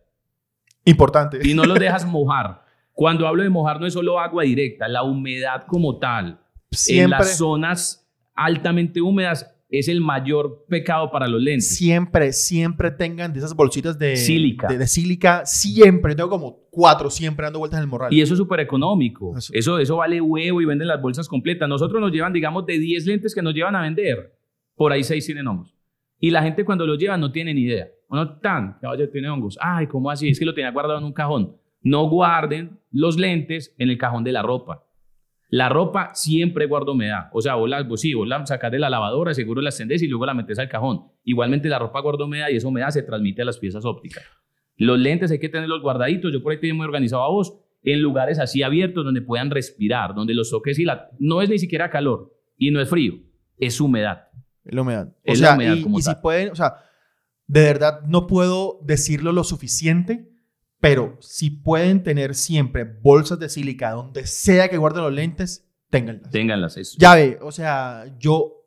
[0.86, 1.40] Importante.
[1.44, 2.64] y no los dejas mojar.
[2.94, 6.28] Cuando hablo de mojar no es solo agua directa, la humedad como tal.
[6.72, 8.03] En Siempre, las zonas
[8.36, 11.76] altamente húmedas es el mayor pecado para los lentes.
[11.76, 14.68] siempre, siempre tengan de esas bolsitas de Sílica.
[14.68, 15.46] De, de sílica.
[15.46, 16.14] Siempre.
[16.14, 18.14] Tengo como cuatro siempre dando vueltas en el morral.
[18.14, 19.36] Y eso es súper económico.
[19.36, 19.52] Eso.
[19.56, 21.68] Eso, eso vale huevo y venden las bolsas completas.
[21.68, 24.38] Nosotros nos llevan, digamos, de 10 lentes que nos llevan a vender.
[24.76, 25.74] Por ahí 6 tienen hongos.
[26.20, 27.88] Y la gente cuando los lleva no tiene ni idea.
[28.10, 29.58] Uno tan, caballo, tiene hongos.
[29.60, 30.30] Ay, ¿cómo así?
[30.30, 31.58] Es que lo tenía guardado en un cajón.
[31.82, 34.83] No guarden los lentes en el cajón de la ropa.
[35.54, 37.30] La ropa siempre guarda humedad.
[37.32, 40.02] O sea, vos la, vos, sí, vos la sacás de la lavadora, seguro la extendés
[40.02, 41.12] y luego la metes al cajón.
[41.24, 44.24] Igualmente la ropa guarda humedad y esa humedad se transmite a las piezas ópticas.
[44.78, 46.34] Los lentes hay que tenerlos guardaditos.
[46.34, 50.16] Yo por ahí tengo muy organizado a vos en lugares así abiertos donde puedan respirar,
[50.16, 51.12] donde los toques y la...
[51.20, 53.14] No es ni siquiera calor y no es frío,
[53.60, 54.30] es humedad.
[54.64, 55.10] La humedad.
[55.10, 56.78] O Es la sea, humedad y, como y si pueden, o sea,
[57.46, 60.33] de verdad no puedo decirlo lo suficiente,
[60.84, 66.30] pero si pueden tener siempre bolsas de sílica donde sea que guarden los lentes, ténganlas.
[66.30, 66.98] Ténganlas eso.
[67.00, 68.66] Ya ve, o sea, yo,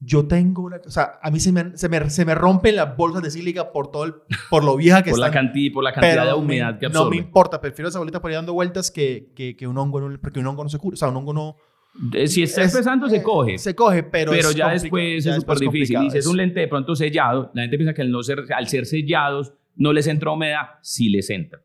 [0.00, 2.94] yo tengo una, o sea, a mí se me, se me, se me rompen las
[2.94, 4.14] bolsas de sílica por todo el,
[4.50, 5.46] por lo vieja que por, la están.
[5.46, 7.16] canti- por la cantidad pero de me- humedad que no me absorbe.
[7.16, 10.40] importa, prefiero esa bolita por ahí dando vueltas que, que, que un hongo, el- porque
[10.40, 11.56] un hongo no se cura, o sea, un hongo no,
[12.26, 13.56] Si está Es- empezando, se eh, coge.
[13.56, 16.02] Se coge, pero, Pero, es ya después ya es súper difícil.
[16.02, 18.44] Y si es un lente de pronto sellado, la gente piensa que al, no ser,
[18.54, 21.62] al ser sellados no les entra humedad, sí les entra.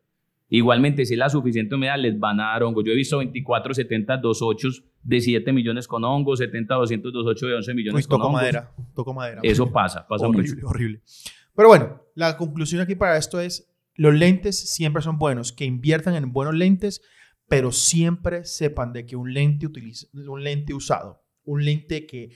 [0.51, 2.83] Igualmente, si es la suficiente humedad, les van a dar hongos.
[2.83, 4.67] Yo he visto 24, 70, 28
[5.03, 8.41] de 7 millones con hongos, 70, 200, 28 de 11 millones Uy, con toco hongos.
[8.41, 9.41] madera, toco madera.
[9.43, 10.67] Eso pasa, pasa horrible, mucho.
[10.67, 11.01] horrible.
[11.55, 16.15] Pero bueno, la conclusión aquí para esto es, los lentes siempre son buenos, que inviertan
[16.15, 17.01] en buenos lentes,
[17.47, 22.31] pero siempre sepan de que un lente, utiliza, un lente usado, un lente que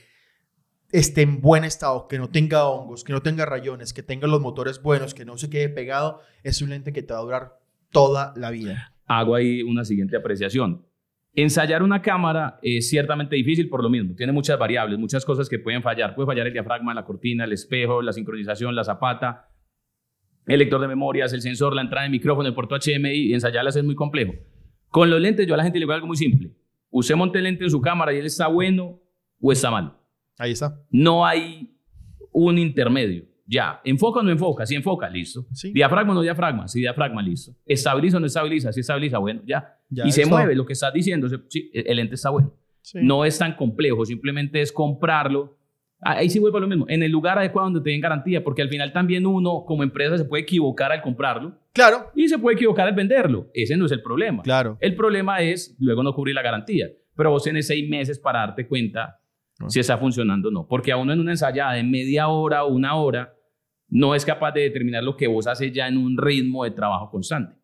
[0.94, 4.40] esté en buen estado, que no tenga hongos, que no tenga rayones, que tenga los
[4.40, 7.58] motores buenos, que no se quede pegado, es un lente que te va a durar
[7.90, 8.94] toda la vida.
[9.06, 10.86] Hago ahí una siguiente apreciación.
[11.34, 14.14] Ensayar una cámara es ciertamente difícil por lo mismo.
[14.14, 16.14] Tiene muchas variables, muchas cosas que pueden fallar.
[16.14, 19.48] Puede fallar el diafragma, la cortina, el espejo, la sincronización, la zapata,
[20.46, 23.34] el lector de memorias, el sensor, la entrada de micrófono, el puerto HDMI.
[23.34, 24.34] Ensayarlas es muy complejo.
[24.90, 26.52] Con los lentes, yo a la gente le digo algo muy simple.
[26.90, 29.00] Usted monte el lente en su cámara y él está bueno
[29.40, 30.03] o está mal.
[30.38, 30.80] Ahí está.
[30.90, 31.70] No hay
[32.32, 33.24] un intermedio.
[33.46, 34.64] Ya, enfoca o no enfoca.
[34.64, 35.46] Si enfoca, listo.
[35.52, 35.70] Sí.
[35.72, 36.66] Diafragma o no diafragma.
[36.66, 37.52] Si diafragma, listo.
[37.66, 38.72] Estabiliza o no estabiliza.
[38.72, 39.76] Si estabiliza, bueno, ya.
[39.90, 40.34] Ya y se está.
[40.34, 41.28] mueve lo que estás diciendo.
[41.28, 42.54] se- sí, el lente está bueno.
[42.80, 42.98] Sí.
[43.02, 44.04] No es tan complejo.
[44.06, 45.58] Simplemente es comprarlo.
[46.00, 46.86] Ah, Ahí sí vuelvo a lo mismo.
[46.88, 48.42] En el lugar adecuado donde te den garantía.
[48.42, 52.38] Porque al final también uno, como empresa, se puede equivocar al comprarlo Claro, y se
[52.38, 53.50] puede equivocar al venderlo.
[53.52, 54.42] Ese no es el problema.
[54.42, 54.78] claro.
[54.80, 56.88] El problema es luego no cubrir la garantía.
[57.14, 59.20] Pero vos tenés seis meses para darte cuenta
[59.68, 60.66] Si está funcionando o no.
[60.66, 63.34] Porque a uno en una ensayada de media hora o una hora
[63.88, 67.10] no es capaz de determinar lo que vos haces ya en un ritmo de trabajo
[67.10, 67.54] constante.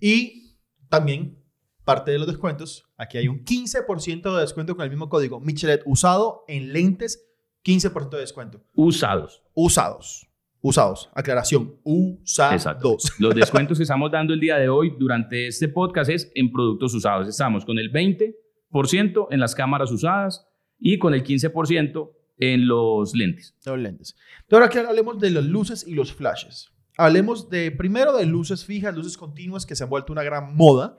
[0.00, 0.56] Y
[0.88, 1.38] también,
[1.84, 5.82] parte de los descuentos, aquí hay un 15% de descuento con el mismo código Michelet
[5.86, 7.26] usado en lentes,
[7.64, 8.62] 15% de descuento.
[8.74, 9.42] Usados.
[9.54, 10.26] Usados.
[10.62, 11.10] Usados.
[11.14, 11.76] Aclaración.
[11.82, 12.54] Usados.
[12.54, 12.96] Exacto.
[13.18, 16.94] Los descuentos que estamos dando el día de hoy durante este podcast es en productos
[16.94, 17.26] usados.
[17.26, 20.46] Estamos con el 20% en las cámaras usadas
[20.80, 23.54] y con el 15% en los lentes.
[23.66, 24.16] los lentes.
[24.42, 26.70] Entonces, ahora que hablemos de las luces y los flashes.
[26.96, 30.98] Hablemos de, primero de luces fijas, luces continuas, que se han vuelto una gran moda,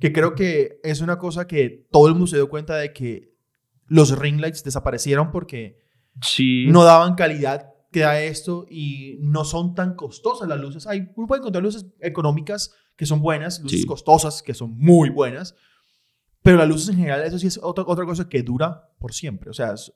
[0.00, 3.32] que creo que es una cosa que todo el mundo se dio cuenta de que
[3.86, 5.78] los ring lights desaparecieron porque
[6.22, 6.66] Sí.
[6.68, 10.86] no daban calidad que da esto y no son tan costosas las luces.
[10.86, 13.86] Hay, uno puede encontrar luces económicas que son buenas, luces Sí.
[13.86, 15.54] costosas que son muy buenas,
[16.44, 19.50] pero las luces en general, eso sí es otra, otra cosa que dura por siempre.
[19.50, 19.92] O sea, es-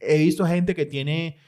[0.00, 1.38] he visto gente que tiene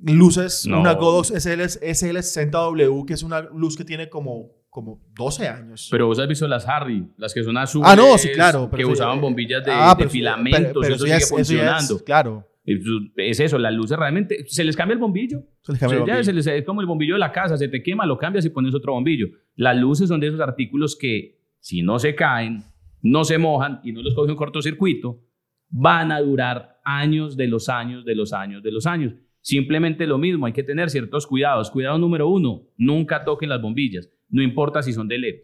[0.00, 0.80] luces, No.
[0.80, 5.88] una Godox SL, SL60W, que es una luz que tiene como, como 12 años.
[5.90, 7.88] Pero vos has visto las Harry, las que son azules.
[7.90, 8.68] ah, no, sí, claro.
[8.70, 10.60] que pero sí, usaban bombillas de, ah, de pero sí, filamentos.
[10.60, 12.04] pero- pero eso sigue es- eso ya es- funcionando.
[12.04, 12.48] claro.
[12.64, 12.80] Es,
[13.16, 14.44] es eso, las luces realmente.
[14.48, 15.40] Se les cambia el bombillo.
[15.62, 16.42] Se les cambia el O sea, ya bombillo.
[16.42, 18.50] se les- es como el bombillo de la casa, se te quema, lo cambias y
[18.50, 19.28] pones otro bombillo.
[19.54, 22.64] Las luces son de esos artículos que, si no se caen,
[23.02, 25.22] no se mojan y no los coge un cortocircuito,
[25.68, 29.14] van a durar años de los años, de los años, de los años.
[29.40, 31.70] Simplemente lo mismo, hay que tener ciertos cuidados.
[31.70, 35.34] Cuidado número uno, nunca toquen las bombillas, no importa si son de LED.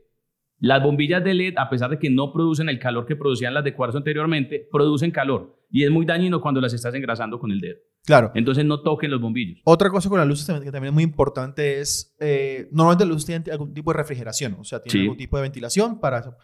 [0.58, 3.64] Las bombillas de LED, a pesar de que no producen el calor que producían las
[3.64, 7.60] de cuarzo anteriormente, producen calor y es muy dañino cuando las estás engrasando con el
[7.60, 7.78] dedo.
[8.04, 8.30] Claro.
[8.34, 9.60] Entonces no toquen los bombillos.
[9.64, 13.12] Otra cosa con las luces también, que también es muy importante es, eh, normalmente las
[13.12, 15.00] luces tienen algún tipo de refrigeración, o sea, tienen Sí.
[15.02, 16.36] algún tipo de ventilación para eso.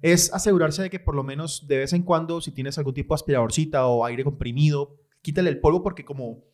[0.00, 3.14] Es asegurarse de que por lo menos de vez en cuando, si tienes algún tipo
[3.14, 6.44] de aspiradorcita o aire comprimido, quítale el polvo porque como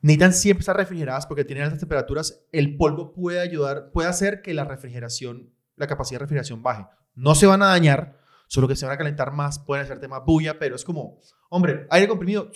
[0.00, 4.54] necesitan siempre estar refrigeradas porque tienen altas temperaturas, el polvo puede ayudar, puede hacer que
[4.54, 6.86] la refrigeración, la capacidad de refrigeración baje.
[7.14, 8.18] No se van a dañar,
[8.48, 11.86] solo que se van a calentar más, pueden hacerte más bulla, pero es como, hombre,
[11.90, 12.50] aire comprimido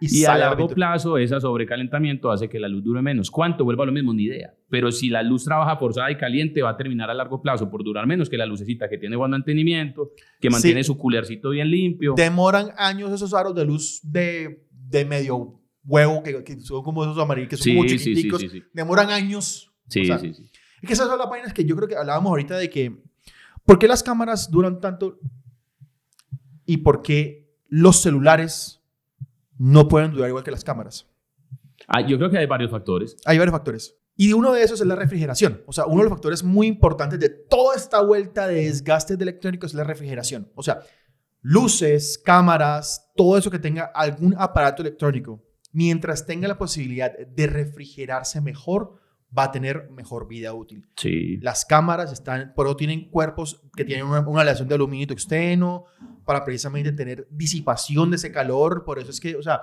[0.00, 3.30] y, Y a la largo plazo, ese sobrecalentamiento hace que la luz dure menos.
[3.30, 3.64] ¿Cuánto?
[3.64, 4.54] Vuelvo a lo mismo, ni idea.
[4.70, 7.84] Pero si la luz trabaja forzada y caliente, va a terminar a largo plazo por
[7.84, 10.10] durar menos que la lucecita que tiene buen mantenimiento,
[10.40, 10.86] que mantiene Sí.
[10.88, 12.14] su culercito bien limpio.
[12.16, 17.18] demoran años esos aros de luz de, de medio huevo, que, que son como esos
[17.18, 18.40] amarillos, que son Sí, como sí, sí, chiquiticos.
[18.40, 18.62] sí, sí.
[18.72, 19.70] Demoran años.
[19.88, 20.44] Sí, O sea, sí, sí.
[20.82, 22.96] Es que esas son las vainas que yo creo que hablábamos ahorita de que,
[23.66, 25.18] ¿por qué las cámaras duran tanto
[26.64, 28.79] y por qué los celulares
[29.60, 31.06] no pueden durar igual que las cámaras?
[31.86, 33.14] Ah, yo creo que hay varios factores.
[33.26, 33.94] Hay varios factores.
[34.16, 35.62] Y uno de esos es la refrigeración.
[35.66, 39.24] O sea, uno de los factores muy importantes de toda esta vuelta de desgastes de
[39.24, 40.50] electrónicos es la refrigeración.
[40.54, 40.80] O sea,
[41.42, 48.40] luces, cámaras, todo eso que tenga algún aparato electrónico, mientras tenga la posibilidad de refrigerarse
[48.40, 48.99] mejor,
[49.36, 50.84] va a tener mejor vida útil.
[50.96, 51.36] Sí.
[51.38, 55.84] Las cámaras están, por eso tienen cuerpos que tienen una, una aleación de aluminio externo
[56.24, 58.84] para precisamente tener disipación de ese calor.
[58.84, 59.60] Por eso es que, o sea,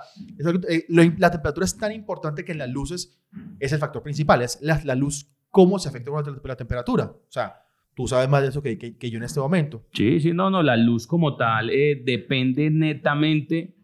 [0.68, 3.18] eh, lo- la temperatura es tan importante que en las luces
[3.60, 4.40] es el factor principal.
[4.42, 7.04] Es la, la luz, cómo se afecta con la, la temperatura.
[7.04, 7.62] O sea,
[7.94, 9.84] Tú sabes más de eso que, que- que yo en este momento.
[9.92, 13.74] Sí, sí, no, no, la luz como tal eh, depende netamente.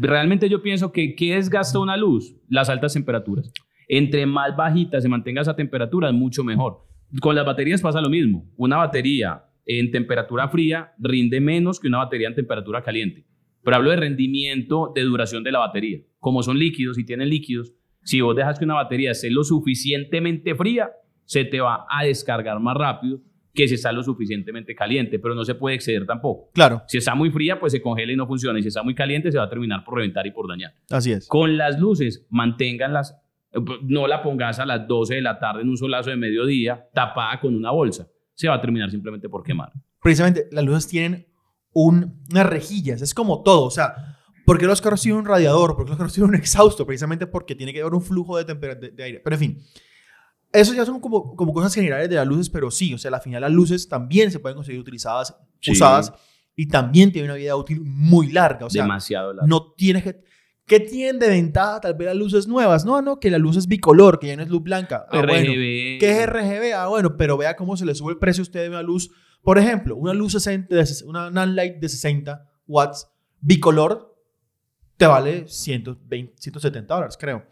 [0.00, 2.36] Realmente yo pienso que ¿qué desgasta una luz?
[2.48, 3.50] Las altas temperaturas.
[3.88, 6.86] Entre más bajita se mantenga esa temperatura, es mucho mejor.
[7.20, 8.50] Con las baterías pasa lo mismo.
[8.56, 13.24] Una batería en temperatura fría rinde menos que una batería en temperatura caliente.
[13.62, 16.00] Pero hablo de rendimiento de duración de la batería.
[16.18, 20.54] Como son líquidos y tienen líquidos, si vos dejas que una batería esté lo suficientemente
[20.54, 20.90] fría,
[21.24, 23.20] se te va a descargar más rápido
[23.54, 26.50] que si está lo suficientemente caliente, pero no se puede exceder tampoco.
[26.52, 28.58] Claro, Si está muy fría, pues se congela y no funciona.
[28.58, 30.74] Y si está muy caliente, se va a terminar por reventar y por dañar.
[30.90, 31.28] así es.
[31.28, 33.16] Con las luces, manténganlas,
[33.82, 37.38] no la pongas a las 12 de la tarde en un solazo de mediodía, tapada
[37.40, 38.08] con una bolsa.
[38.34, 39.72] Se va a terminar simplemente por quemar.
[40.02, 41.26] Precisamente, las luces tienen
[41.72, 45.76] un- unas rejillas, es como todo, o sea, ¿por qué los carros tienen un radiador?
[45.76, 46.84] ¿Por qué los carros tienen un exhausto?
[46.86, 49.20] Precisamente porque tiene que haber un flujo de, de, de aire.
[49.22, 49.58] Pero en fin,
[50.52, 53.20] eso ya son como, como cosas generales de las luces, pero sí, o sea, al
[53.20, 55.72] final las luces también se pueden conseguir utilizadas, Sí.
[55.72, 56.12] usadas,
[56.56, 59.46] y también tienen una vida útil muy larga, o sea, Demasiado largo.
[59.48, 60.22] no tienes que...
[60.66, 62.84] ¿Qué tienen de ventaja tal vez las luces nuevas?
[62.86, 65.06] No, no, que la luz es bicolor, que ya no es luz blanca.
[65.10, 65.50] Ah, bueno.
[65.52, 65.98] RGB.
[66.00, 66.72] ¿Qué es RGB?
[66.74, 69.10] Ah, bueno, pero vea cómo se le sube el precio a usted de una luz.
[69.42, 73.08] Por ejemplo, una luz 60, de ses- una Nanlite de 60 watts
[73.40, 74.16] bicolor
[74.96, 77.44] te vale 120, 170 dólares, creo.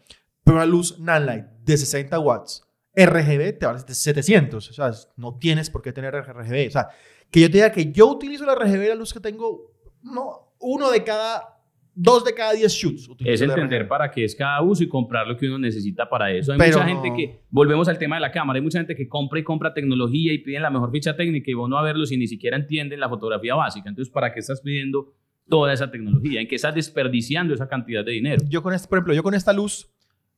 [0.43, 2.63] Pero una luz Nanlite de 60 watts
[2.95, 4.69] RGB te vale 700.
[4.69, 6.67] O sea, no tienes por qué tener RGB.
[6.67, 6.87] O sea,
[7.29, 9.71] que yo te diga que yo utilizo la RGB, la luz que tengo,
[10.01, 11.52] no, uno de cada,
[11.95, 13.09] dos de cada 10 shoots.
[13.19, 16.51] Es entender para qué es cada uso y comprar lo que uno necesita para eso.
[16.51, 17.01] Hay Pero mucha no.
[17.01, 19.73] gente que, volvemos al tema de la cámara, hay mucha gente que compra y compra
[19.73, 22.57] tecnología y piden la mejor ficha técnica y vos no a verlo si ni siquiera
[22.57, 23.89] entienden la fotografía básica.
[23.89, 25.13] Entonces, ¿para qué estás pidiendo
[25.47, 26.41] toda esa tecnología?
[26.41, 28.43] ¿En qué estás desperdiciando esa cantidad de dinero?
[28.49, 29.91] Yo con este, por ejemplo, yo con esta luz,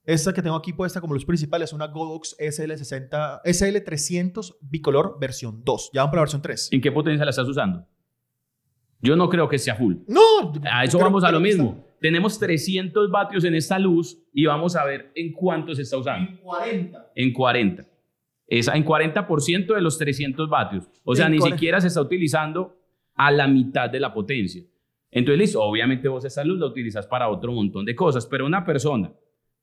[0.04, 5.64] esta que tengo aquí puesta como luz principal es una Godox SL60, SL300 bicolor versión
[5.64, 5.92] 2.
[5.94, 6.70] Ya van para la versión 3.
[6.74, 7.88] ¿En qué potencia la estás usando?
[9.06, 9.96] Yo no creo que sea full.
[10.08, 11.86] No, A eso vamos a lo que está mismo.
[12.02, 16.32] Tenemos 300 vatios en esta luz y vamos a ver en cuánto se está usando.
[16.32, 17.12] En 40.
[17.16, 17.86] En 40.
[18.48, 20.88] Es en 40% de los 300 vatios.
[21.04, 21.56] O sea, En ni 40.
[21.56, 22.78] siquiera se está utilizando
[23.16, 24.64] a la mitad de la potencia.
[25.10, 28.66] Entonces, listo, obviamente vos esa luz la utilizas para otro montón de cosas, pero una
[28.66, 29.14] persona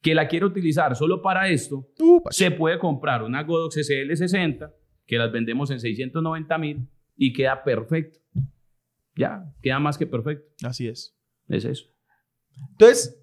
[0.00, 1.86] que la quiere utilizar solo para esto,
[2.30, 4.72] se puede comprar una Godox SL60,
[5.06, 8.18] que las vendemos en 690 mil y queda perfecto.
[9.16, 10.44] Ya, queda más que perfecto.
[10.66, 11.16] Así es.
[11.48, 11.86] Es eso.
[12.72, 13.18] Entonces,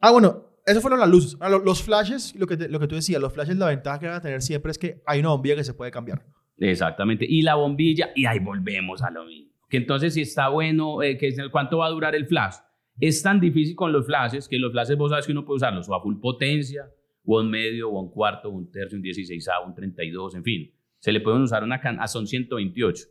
[0.00, 1.36] ah, bueno, eso fueron las luces.
[1.40, 3.98] Ahora, lo- los flashes, lo que, te- lo que tú decías, los flashes, la ventaja
[3.98, 6.24] que van a tener siempre es que hay una bombilla que se puede cambiar.
[6.58, 7.26] Exactamente.
[7.28, 9.52] Y la bombilla, y ahí volvemos a lo mismo.
[9.68, 12.54] Que entonces si está bueno, eh, que ¿cuánto va a durar el flash?
[12.98, 15.88] Es tan difícil con los flashes que los flashes vos sabes que uno puede usarlos
[15.88, 16.88] o a full potencia,
[17.24, 20.36] o a un medio, o a un cuarto, o un tercio, un 16 un 32,
[20.36, 20.72] en fin.
[20.98, 23.04] Se le pueden usar una can a son 128.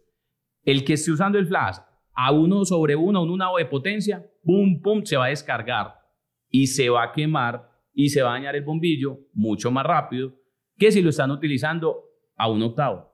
[0.63, 1.77] El que esté usando el flash
[2.15, 5.95] a uno sobre uno, un una de potencia, pum, pum, se va a descargar
[6.49, 10.33] y se va a quemar y se va a dañar el bombillo mucho más rápido
[10.77, 12.03] que si lo están utilizando
[12.35, 13.11] a un octavo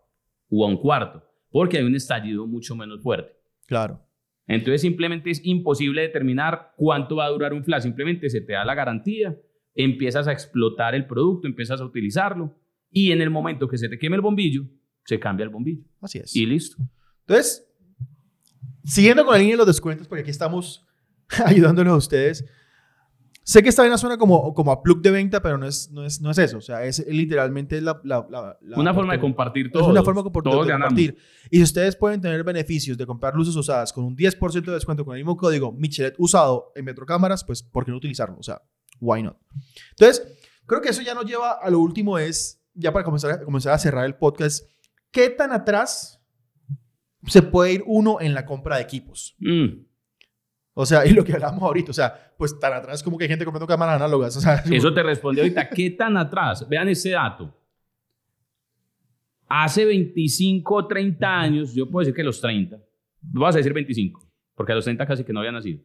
[0.50, 3.34] o a un cuarto, porque hay un estallido mucho menos fuerte.
[3.68, 4.02] Claro.
[4.48, 8.66] Entonces simplemente es imposible determinar cuánto va a durar un flash, simplemente se te da
[8.66, 9.38] la garantía,
[9.74, 12.56] empiezas a explotar el producto, empiezas a utilizarlo
[12.90, 14.64] y en el momento que se te queme el bombillo,
[15.06, 16.36] se cambia el bombillo Así es.
[16.36, 16.78] y listo.
[17.22, 17.71] Entonces,
[18.84, 20.86] siguiendo con la línea de los descuentos, porque aquí estamos
[21.46, 22.46] ayudándolos a ustedes.
[23.44, 25.90] Sé que está en una zona como, como a plug de venta, pero no es,
[25.92, 26.60] no es, no es eso.
[26.60, 28.00] O sea, es literalmente la...
[28.04, 29.82] la- la- la- una forma de compartir todo.
[29.84, 31.18] Es una forma de Todos de compartir.
[31.50, 35.04] Y si ustedes pueden tener beneficios de comprar luces usadas con un 10% de descuento
[35.04, 38.38] con el mismo código Michelet usado en Metrocámaras, pues ¿por qué no utilizarlo?
[38.38, 38.62] O sea,
[39.00, 39.38] why not?
[39.90, 40.24] Entonces,
[40.68, 43.80] creo que eso ya nos lleva a lo último es, ya para comenzar, comenzar a
[43.80, 44.70] cerrar el podcast,
[45.10, 46.21] ¿qué tan atrás
[47.28, 49.36] se puede ir uno en la compra de equipos?
[49.40, 49.68] Mm,
[50.74, 53.30] O sea, y lo que hablamos ahorita, o sea, pues tan atrás como que hay
[53.30, 54.36] gente comprando cámaras análogas.
[54.38, 55.70] O sea, Eso te responde ahorita.
[55.70, 56.68] ¿Qué tan atrás?
[56.68, 57.54] Vean ese dato.
[59.48, 62.78] Hace 25 o 30 años, yo puedo decir que los 30,
[63.22, 65.82] vas a decir 25, porque a los 30 casi que no había nacido.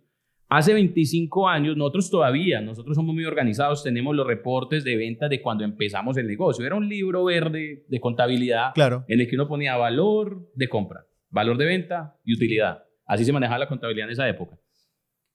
[0.49, 5.42] Hace 25 años, nosotros todavía, nosotros somos muy organizados, tenemos los reportes de ventas de
[5.42, 6.64] cuando empezamos el negocio.
[6.64, 9.05] Era un libro verde de contabilidad Claro.
[9.09, 11.05] en el que uno ponía valor de compra,
[11.37, 12.83] valor de venta y utilidad.
[13.07, 14.59] Así se manejaba la contabilidad en esa época.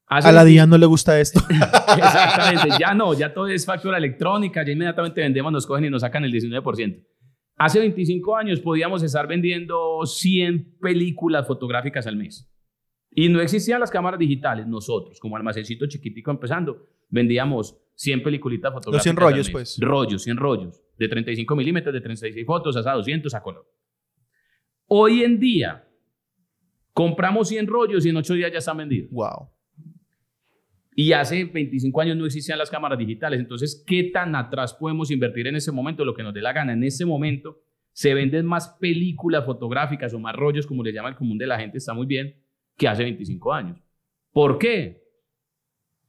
[0.08, 1.40] Hace A la DIAN no le gusta esto.
[1.50, 6.02] Exactamente, ya no, ya todo es factura electrónica, ya inmediatamente vendemos, nos cogen y nos
[6.02, 7.06] sacan el 19%.
[7.58, 12.52] Hace 25 años podíamos estar vendiendo 100 películas fotográficas al mes.
[13.12, 14.66] Y no existían las cámaras digitales.
[14.68, 19.04] Nosotros, como almacencito chiquitico empezando, vendíamos 100 peliculitas fotográficas.
[19.04, 19.52] 100 al rollos, mes.
[19.52, 19.78] pues.
[19.80, 20.82] Rollos, 100 rollos.
[20.98, 23.66] de 35 milímetros, de 36 fotos, a 200 a color.
[24.88, 25.88] Hoy en día,
[26.94, 29.10] compramos 100 rollos y en 8 días ya están vendidos.
[29.12, 29.50] Wow.
[30.96, 33.40] Y hace 25 años no existían las cámaras digitales.
[33.40, 36.04] Entonces, ¿qué tan atrás podemos invertir en ese momento?
[36.04, 36.74] Lo que nos dé la gana.
[36.74, 37.60] En ese momento
[37.94, 41.60] se venden más películas fotográficas o más rollos, como le llama el común de la
[41.60, 42.36] gente, está muy bien,
[42.78, 43.82] que hace 25 años.
[44.32, 45.02] ¿Por qué?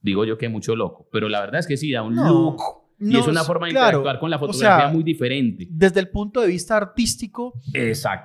[0.01, 3.17] Digo yo que mucho loco, pero la verdad es que sí, da un look y
[3.17, 5.67] es una forma de interactuar con la fotografía muy diferente.
[5.69, 7.53] Desde el punto de vista artístico,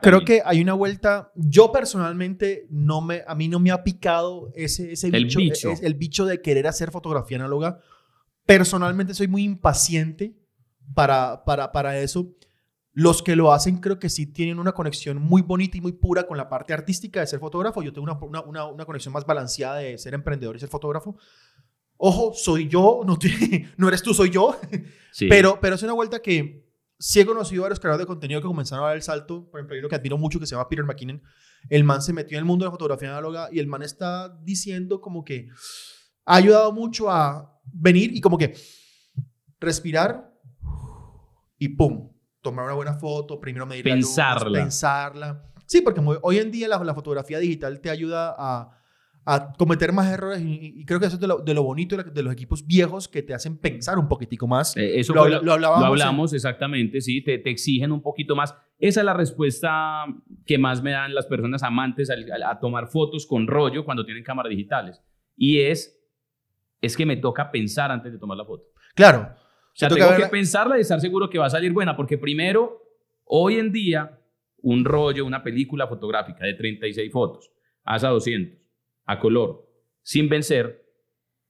[0.02, 1.32] creo que hay una vuelta.
[1.34, 5.70] Yo personalmente, no me, a mí no me ha picado ese, ese El bicho, bicho.
[5.72, 7.78] es- el bicho de querer hacer fotografía análoga.
[8.46, 10.34] Personalmente, soy muy impaciente
[10.94, 12.34] para, para, para eso.
[12.92, 16.24] Los que lo hacen creo que sí tienen una conexión muy bonita y muy pura
[16.26, 17.82] con la parte artística de ser fotógrafo.
[17.82, 21.16] Yo tengo una, una, una, una conexión más balanceada de ser emprendedor y ser fotógrafo.
[21.98, 24.56] Ojo, soy yo, no, te- no eres tú, soy yo.
[25.12, 25.26] Sí.
[25.28, 26.64] Pero, pero es una vuelta que
[26.98, 29.48] sí he conocido a varios creadores de contenido que comenzaron a dar el salto.
[29.50, 31.20] Por ejemplo, hay uno que admiro mucho que se llama Peter McKinnon.
[31.68, 34.28] El man se metió en el mundo de la fotografía análoga y el man está
[34.42, 35.48] diciendo como que
[36.24, 38.54] ha ayudado mucho a venir y como que
[39.60, 40.32] respirar
[41.58, 44.58] y pum, tomar una buena foto, primero medir la luz, Pensarla.
[44.60, 45.52] pensarla.
[45.66, 48.77] Sí, porque muy- hoy en día la, la fotografía digital te ayuda a,
[49.30, 51.96] a cometer más errores y, y creo que eso es de lo, de lo bonito
[51.96, 54.76] de, los equipos viejos que te hacen pensar un poquitico más.
[54.76, 58.54] Eh, Eso Lo lo hablábamos, lo hablamos exactamente, sí, te, te exigen un poquito más.
[58.78, 60.04] Esa es la respuesta
[60.46, 64.04] que más me dan las personas amantes al- al- a, tomar fotos con rollo cuando
[64.04, 65.02] tienen cámaras digitales.
[65.36, 66.00] Y es,
[66.80, 68.64] es que me toca pensar antes de tomar la foto.
[68.94, 69.28] Claro.
[69.34, 72.82] O sea, tengo que pensarla y estar seguro que va a salir buena, porque primero,
[73.24, 74.18] hoy en día,
[74.62, 77.50] un rollo, una película fotográfica de 36 fotos,
[77.84, 78.57] hasta 200,
[79.08, 79.66] a color,
[80.02, 80.84] sin vencer,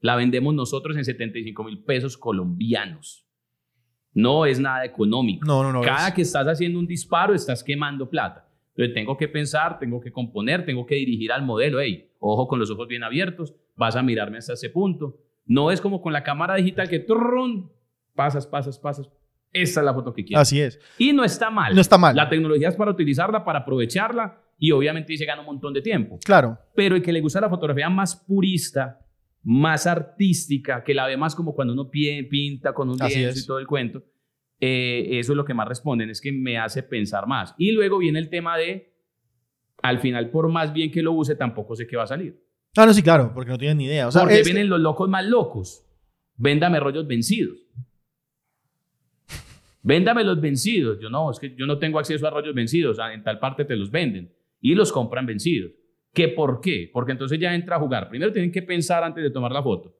[0.01, 3.27] la vendemos nosotros en 75 mil pesos colombianos.
[4.15, 5.45] No es nada económico.
[5.47, 5.81] No, no, no.
[5.83, 8.49] Cada es- que estás haciendo un disparo, estás quemando plata.
[8.71, 11.81] Entonces tengo que pensar, tengo que componer, tengo que dirigir al modelo.
[11.81, 15.19] Hey, ojo con los ojos bien abiertos, vas a mirarme hasta ese punto.
[15.45, 17.73] No es como con la cámara digital que trrrrun,
[18.15, 19.09] pasas, pasas, pasas.
[19.53, 20.41] Esta es la foto que quiero.
[20.41, 20.79] Así es.
[20.97, 21.75] Y no está mal.
[21.75, 22.15] No está mal.
[22.15, 26.19] La tecnología es para utilizarla, para aprovecharla y obviamente se gana un montón de tiempo.
[26.25, 26.59] Claro.
[26.75, 28.99] Pero el que le gusta la fotografía más purista,
[29.45, 33.59] más artística, que la ve más como cuando uno pinta con un lienzo y todo
[33.61, 34.03] el cuento,
[34.61, 37.55] eh, eso es lo que más responden, es que me hace pensar más.
[37.57, 38.93] Y luego viene el tema de,
[39.83, 42.43] al final, por más bien que lo use, tampoco sé qué va a salir.
[42.77, 44.09] Ah, no, sí, claro, porque no tienen ni idea.
[44.09, 45.85] O sea, Porque es- vienen los locos más locos.
[46.37, 47.59] Véndame rollos vencidos.
[49.83, 50.99] Véndame los vencidos.
[51.01, 52.99] Yo no, es que yo no tengo acceso a rollos vencidos.
[53.13, 55.73] En tal parte te los venden y los compran vencidos.
[56.13, 56.91] ¿Qué por qué?
[56.93, 58.09] Porque entonces ya entra a jugar.
[58.09, 59.95] Primero tienen que pensar antes de tomar la foto.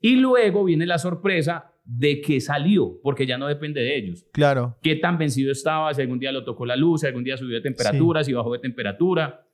[0.00, 4.26] Y luego viene la sorpresa de que salió, porque ya no depende de ellos.
[4.32, 4.76] Claro.
[4.82, 5.92] ¿Qué tan vencido estaba?
[5.94, 8.52] Si algún día lo tocó la luz, si algún día subió de temperatura, si bajó
[8.52, 9.46] de temperatura.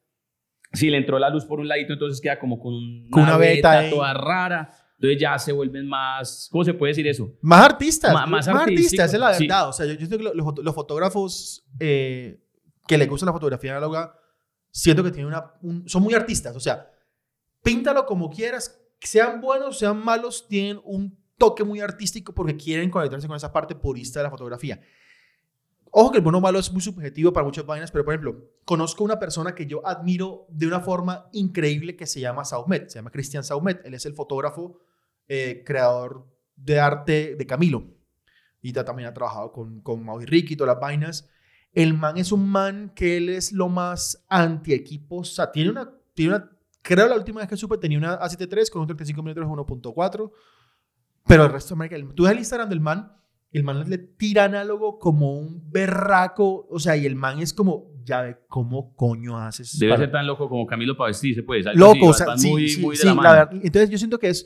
[0.73, 3.37] Si le entró la luz por un ladito, entonces queda como con una, Con una
[3.37, 3.91] beta ahí.
[3.91, 4.71] toda rara.
[4.97, 7.33] Entonces ya se vuelven más, ¿cómo se puede decir eso?
[7.41, 8.13] Más artistas.
[8.13, 9.45] Ma- más más artistas, es la sí.
[9.47, 9.69] verdad.
[9.69, 12.39] O sea, yo, yo siento que lo- los, los fotógrafos eh,
[12.87, 14.15] que les gusta la fotografía análoga,
[14.71, 16.55] siento que tienen una, un- son muy artistas.
[16.57, 16.91] O sea,
[17.63, 23.27] píntalo como quieras, sean buenos, sean malos, tienen un toque muy artístico porque quieren conectarse
[23.27, 24.81] con esa parte purista de la fotografía.
[25.93, 28.49] Ojo que el bueno o malo es muy subjetivo para muchas vainas, pero por ejemplo,
[28.65, 32.97] conozco una persona que yo admiro de una forma increíble que se llama Saumet, se
[33.01, 33.85] llama Cristian Saumet.
[33.85, 34.79] Él es el fotógrafo
[35.27, 37.85] eh, creador de arte de Camilo.
[38.63, 41.29] Y ta- también ha trabajado con, con Mau y Ricky y todas las vainas.
[41.73, 45.31] El man es un man que él es lo más anti-equipos.
[45.31, 46.51] O sea, tiene una, tiene una,
[46.83, 50.31] creo la última vez que supe tenía una A73 con un 35 mm 1.4.
[51.27, 53.13] Pero el resto de marica, tú ves el Instagram del man,
[53.53, 56.67] el man le tira análogo como un berraco.
[56.71, 59.79] O sea, y el man es como, ya ve, ¿cómo coño haces?
[59.79, 61.67] Debe para- ser tan loco como Camilo para vestirse, pues.
[61.67, 63.31] algo loco, o sea, sí, muy, sí, muy de sí, la la mano.
[63.31, 63.51] verdad.
[63.63, 64.45] Entonces yo siento que es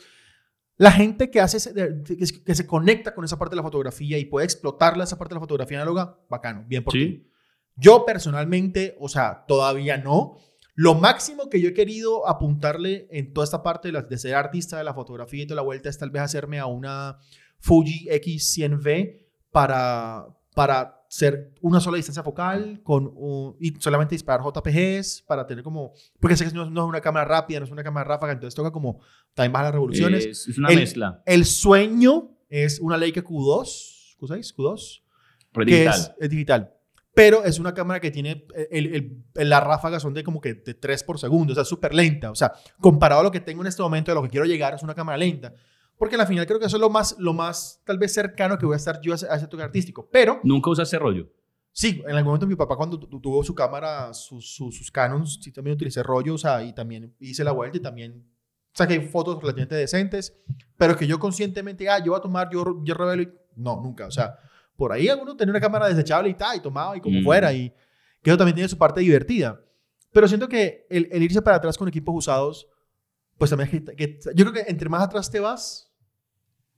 [0.76, 1.58] la gente que hace,
[2.04, 5.16] que, se- que se conecta con esa parte de la fotografía y puede explotarla esa
[5.18, 6.98] parte de la fotografía análoga, bacano, bien por Sí.
[6.98, 7.30] ti.
[7.76, 10.36] Yo personalmente, o sea, todavía no.
[10.76, 14.34] Lo máximo que yo he querido apuntarle en toda esta parte de, la- de ser
[14.34, 17.18] artista de la fotografía y toda la vuelta es tal vez hacerme a una
[17.60, 19.20] Fuji X100V
[19.50, 25.62] para, para ser una sola distancia focal con un- y solamente disparar JPGs para tener
[25.62, 28.32] como porque sé que no, no es una cámara rápida, no es una cámara ráfaga,
[28.32, 29.00] entonces toca como
[29.34, 30.24] también bajar las revoluciones.
[30.26, 31.22] Es, es una El- mezcla.
[31.26, 35.02] El sueño es una Leica Q2, Q6, Q2,
[35.52, 35.94] pero que digital.
[36.00, 36.70] es, es digital.
[37.14, 40.74] Pero es una cámara que tiene, el, el- las ráfagas son de como que de
[40.74, 42.30] 3 por segundo, o sea, súper lenta.
[42.30, 44.74] O sea, comparado a lo que tengo en este momento, a lo que quiero llegar,
[44.74, 45.52] es una cámara lenta.
[45.98, 48.66] Porque al final creo que eso es lo más, lo más tal vez cercano que
[48.66, 50.08] voy a estar yo a ese, a ese toque artístico.
[50.10, 51.28] Pero Nunca usaste rollo.
[51.70, 55.38] sí, en algún momento mi papá cuando tu- tuvo su cámara, sus, sus, sus Canons,
[55.42, 58.24] sí también utilicé rollo, o sea, y también hice la vuelta y también
[58.72, 60.36] saqué fotos relativamente decentes,
[60.76, 63.32] pero que yo conscientemente, ah, yo voy a tomar, yo, yo revelo y...
[63.56, 64.36] No, nunca, o sea,
[64.76, 67.24] por ahí alguno tenía una cámara desechable y tal, y tomaba y como Mm.
[67.24, 67.72] fuera, y
[68.20, 69.60] que eso también tiene su parte divertida.
[70.12, 72.66] Pero siento que el, el irse para atrás con equipos usados,
[73.38, 75.90] pues también es que, que- yo creo que entre más atrás te vas,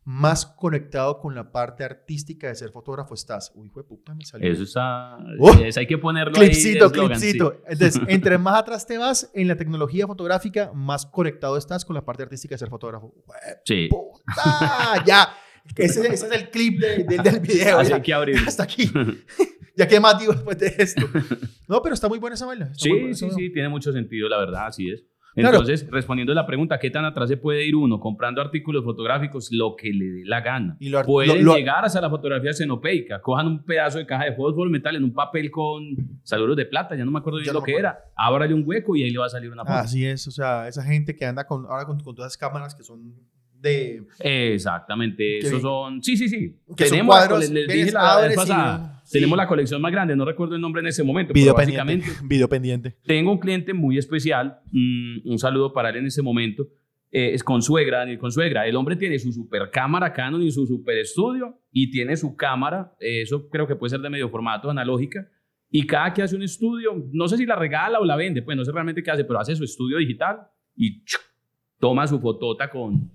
[0.04, 3.50] más conectado con la parte artística de ser fotógrafo estás.
[3.57, 4.52] Uy, hijo de puta, me salió.
[4.52, 5.18] Eso está.
[5.38, 5.50] Uh.
[5.64, 7.36] eso hay que ponerlo ahí de Clipcito, eslogan, sí.
[7.66, 12.04] Entonces, entre más atrás te vas en la tecnología fotográfica, más conectado estás con la
[12.04, 13.12] parte artística de ser fotógrafo.
[13.26, 13.34] ¡Hue
[13.64, 13.88] Sí.
[13.90, 15.02] puta!
[15.04, 15.28] ya.
[15.74, 17.78] Ese, ese es el clip de- de- del video.
[17.80, 18.00] Así ya.
[18.00, 18.36] que abrir.
[18.46, 18.88] Hasta aquí.
[19.76, 21.04] ya que más digo después de esto.
[21.66, 24.38] No, pero está muy buena esa muy Sí, buena sí, sí, tiene mucho sentido, la
[24.38, 25.02] verdad, así es.
[25.43, 25.59] Claro.
[25.59, 29.53] Entonces, respondiendo a la pregunta, ¿qué tan atrás se puede ir uno comprando artículos fotográficos?
[29.53, 30.76] Lo que le dé la gana.
[30.80, 33.20] Y lo- Pueden lo- lo- llegar hasta la fotografía xenopeica.
[33.20, 35.82] Cojan un pedazo de caja de fósforo metal en un papel con
[36.22, 37.89] saludos de plata, ya no me acuerdo bien lo no que acuerdo.
[37.91, 38.05] era.
[38.16, 39.74] Ábrale un hueco y ahí le va a salir una foto.
[39.78, 42.74] Así es, o sea, esa gente que anda con, ahora con, con todas esas cámaras
[42.74, 43.14] que son
[43.61, 44.02] de...
[44.20, 46.02] Exactamente, esos son.
[46.02, 46.57] Sí, sí, sí.
[46.76, 49.12] Que tenemos la cuadros, les dije la vez pasada, sí.
[49.18, 51.32] tenemos la colección más grande, no recuerdo el nombre en ese momento.
[51.32, 51.94] Video pero pendiente.
[51.94, 52.96] básicamente Video pendiente.
[53.04, 56.66] tengo un cliente muy especial, mm, un saludo para él en ese momento.
[57.12, 58.66] eh, es Consuegra, Daniel Consuegra.
[58.66, 62.92] El hombre tiene su super cámara Canon y su super estudio y tiene su cámara,
[63.00, 65.26] eh, eso creo que puede ser de medio formato, analógica.
[65.70, 68.57] Y cada que hace un estudio, no sé si la regala o la vende, pues
[68.57, 70.38] no sé realmente qué hace, pero hace su estudio digital
[70.76, 71.20] y ¡chuc!
[71.78, 73.11] toma su fotota con,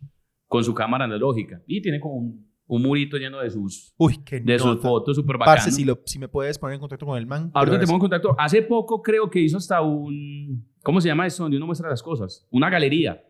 [0.51, 1.63] con su cámara analógica.
[1.65, 4.81] Y tiene como un, un murito lleno de sus, Uy, qué de sus nota.
[4.81, 5.63] fotos súper bacanas.
[5.63, 7.51] Parce, si, lo, si me puedes poner en contacto con el man.
[7.53, 8.35] Ahorita te pero pongo en contacto.
[8.37, 10.69] Hace poco creo que hizo hasta un.
[10.83, 11.43] ¿Cómo se llama eso?
[11.43, 12.45] Donde uno muestra las cosas.
[12.51, 13.23] Una galería.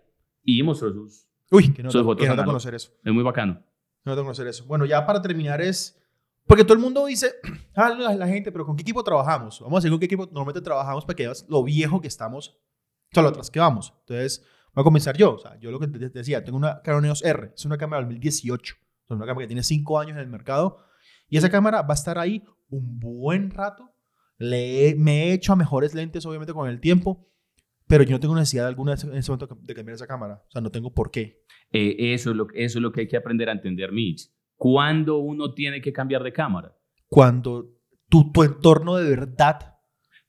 [0.43, 1.28] Y mostró sus.
[1.51, 2.47] Uy, que no, sus fotos no te análogas.
[2.47, 2.91] conocer eso.
[3.03, 3.53] Es muy bacano.
[4.03, 4.65] No tengo que conocer eso.
[4.65, 6.01] Bueno, ya para terminar es...
[6.47, 7.34] Porque todo el mundo dice,
[7.76, 9.59] ah, la, la gente, pero ¿con qué equipo trabajamos?
[9.59, 12.57] Vamos a decir con qué equipo normalmente trabajamos para que veas lo viejo que estamos,
[13.13, 13.93] solo atrás que vamos.
[13.99, 14.43] Entonces,
[14.74, 15.36] voy a comenzar yo.
[15.36, 18.01] O sea, yo lo que te decía, tengo una Canon EOS R, es una cámara
[18.01, 18.76] del 2018.
[18.76, 20.78] Es una cámara que tiene 5 años en el mercado.
[21.30, 23.89] Y esa cámara va a estar ahí un buen rato.
[24.38, 27.28] Le he- me he hecho a mejores lentes, obviamente, con el tiempo.
[27.88, 30.43] Pero yo no tengo necesidad alguna en ese momento de cambiar esa cámara.
[30.47, 31.43] O sea, no tengo por qué.
[31.74, 34.30] Eh, eso, es lo, eso es lo que hay que aprender a entender, Mitch.
[34.55, 36.76] ¿Cuándo uno tiene que cambiar de cámara?
[37.09, 37.69] cuando
[38.07, 39.70] tu, tu entorno de verdad,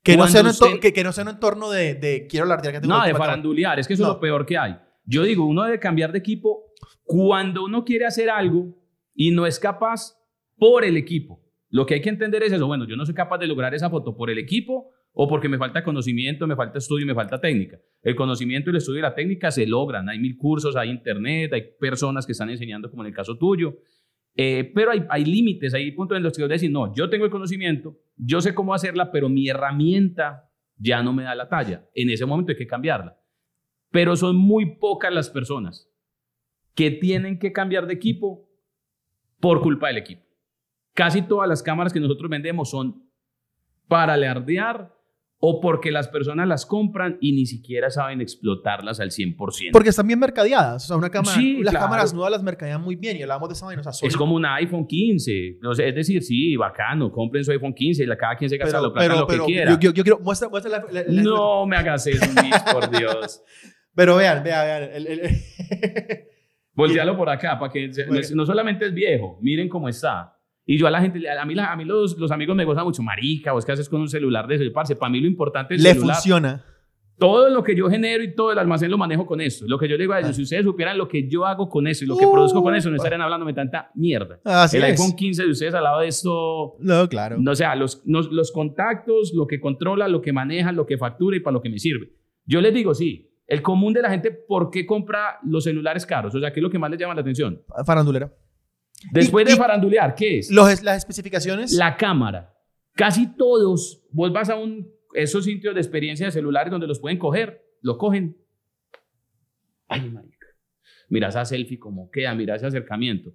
[0.03, 2.87] que no, sea usted- que, que no sea un entorno de, de quiero que tengo
[2.95, 3.79] No, de farandulear.
[3.79, 4.15] Es que eso es No.
[4.15, 4.77] lo peor que hay.
[5.05, 6.73] Yo digo, uno debe cambiar de equipo
[7.05, 8.75] cuando uno quiere hacer algo
[9.15, 10.17] y no es capaz
[10.57, 11.41] por el equipo.
[11.69, 12.67] Lo que hay que entender es eso.
[12.67, 15.59] Bueno, yo no soy capaz de lograr esa foto por el equipo o porque me
[15.59, 17.79] falta conocimiento, me falta estudio me falta técnica.
[18.03, 20.09] El conocimiento, el estudio y la técnica se logran.
[20.09, 23.77] Hay mil cursos, hay internet, hay personas que están enseñando, como en el caso tuyo.
[24.35, 27.25] Eh, pero hay, hay límites, hay puntos en los que yo decir, no, yo tengo
[27.25, 31.89] el conocimiento, yo sé cómo hacerla, pero mi herramienta ya no me da la talla.
[31.95, 33.19] En ese momento hay que cambiarla.
[33.91, 35.89] Pero son muy pocas las personas
[36.75, 38.49] que tienen que cambiar de equipo
[39.39, 40.23] por culpa del equipo.
[40.95, 43.09] Casi todas las cámaras que nosotros vendemos son
[43.89, 44.95] para alardear
[45.45, 49.71] o porque las personas las compran y ni siquiera saben explotarlas al 100%.
[49.73, 50.85] Porque están bien mercadeadas.
[50.85, 51.87] O sea, una cámara, Sí, las claro.
[51.87, 53.81] cámaras nuevas las mercadean muy bien y hablamos de esa vaina.
[53.85, 55.59] O sea, es como un iPhone 15.
[55.61, 58.57] No sé, es decir, sí, bacano, compren su iPhone 15 y la- cada quien se
[58.57, 59.71] gasta pero, lo pero, lo que pero quiera.
[59.73, 62.89] yo, yo, yo quiero, muestra, muestra la, la- la- no me hagas eso, Mitch, por
[62.97, 63.43] Dios.
[63.95, 64.83] Pero vean, vean, vean.
[64.95, 65.37] el- el- el-
[66.75, 68.27] Voltealo por acá, para que Bueno.
[68.35, 70.35] no solamente es viejo, miren cómo está.
[70.65, 73.03] Y yo a la gente, a mí, a mí los, los amigos me gozan mucho,
[73.03, 75.83] marica, vos qué haces con un celular de eso, parce, para mí lo importante es
[75.83, 76.17] le el celular.
[76.17, 76.65] funciona.
[77.19, 79.65] Todo lo que yo genero y todo el almacén lo manejo con esto.
[79.69, 80.35] Lo que yo le digo a ellos, Ah.
[80.35, 82.75] si ustedes supieran lo que yo hago con eso y lo que Uh, produzco con
[82.75, 84.41] eso, no estarían hablándome tanta mierda.
[84.45, 84.91] Así el es.
[84.99, 87.37] iPhone 15 de ustedes al lado de esto, No, claro.
[87.39, 90.97] no, o sea, los, los, los contactos, lo que controla, lo que maneja, lo que
[90.99, 92.13] factura y para lo que me sirve.
[92.45, 96.35] Yo les digo, sí, el común de la gente, ¿por qué compra los celulares caros?
[96.35, 97.61] O sea, ¿qué es lo que más les llama la atención?
[97.87, 98.33] Farandulera.
[99.11, 100.51] Después Y- de farandulear, ¿qué es?
[100.51, 101.73] Los, las especificaciones.
[101.73, 102.55] La cámara.
[102.95, 107.19] Casi todos, vos vas a un, esos sitios de experiencia de celulares donde los pueden
[107.19, 108.37] coger, lo cogen.
[109.89, 110.47] Ay, marica.
[111.09, 113.33] Mira esa selfie como queda, mira ese acercamiento.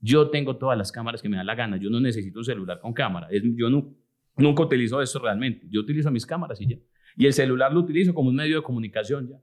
[0.00, 1.76] Yo tengo todas las cámaras que me dan la gana.
[1.78, 3.28] Yo no necesito un celular con cámara.
[3.30, 3.94] Es- yo no,
[4.36, 5.66] nunca utilizo eso realmente.
[5.70, 6.76] Yo utilizo mis cámaras y ya.
[7.16, 9.36] Y el celular lo utilizo como un medio de comunicación ya.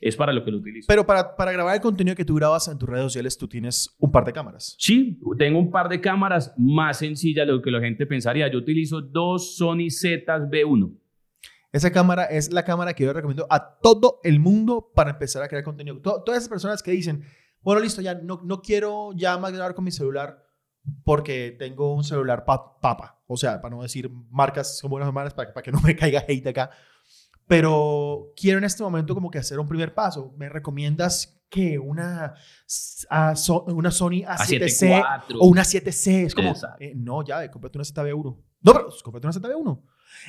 [0.00, 0.86] Es para lo que lo utilizo.
[0.88, 3.96] Pero para, para grabar el contenido que tú grabas en tus redes sociales, tú tienes
[3.98, 4.76] un par de cámaras.
[4.78, 8.46] Sí, tengo un par de cámaras más sencillas de lo que la gente pensaría.
[8.48, 10.96] Yo utilizo dos Sony ZV1.
[11.72, 15.48] Esa cámara es la cámara que yo recomiendo a todo el mundo para empezar a
[15.48, 16.00] crear contenido.
[16.00, 17.24] To- todas esas personas que dicen,
[17.60, 20.44] bueno, listo, ya no, no quiero ya más grabar con mi celular
[21.04, 23.20] porque tengo un celular pa- papa.
[23.26, 26.24] O sea, para no decir marcas como buenas marcas, para, para que no me caiga
[26.26, 26.70] hate acá.
[27.48, 30.32] Pero quiero en este momento como que hacer un primer paso.
[30.36, 32.34] ¿Me recomiendas que una,
[33.08, 36.26] a- so- una Sony A7C A7 o una 7C?
[36.26, 38.36] Es como, eh, no, ya, eh, cómprate una ZB1.
[38.60, 39.82] No, pero cómprate una ZB1.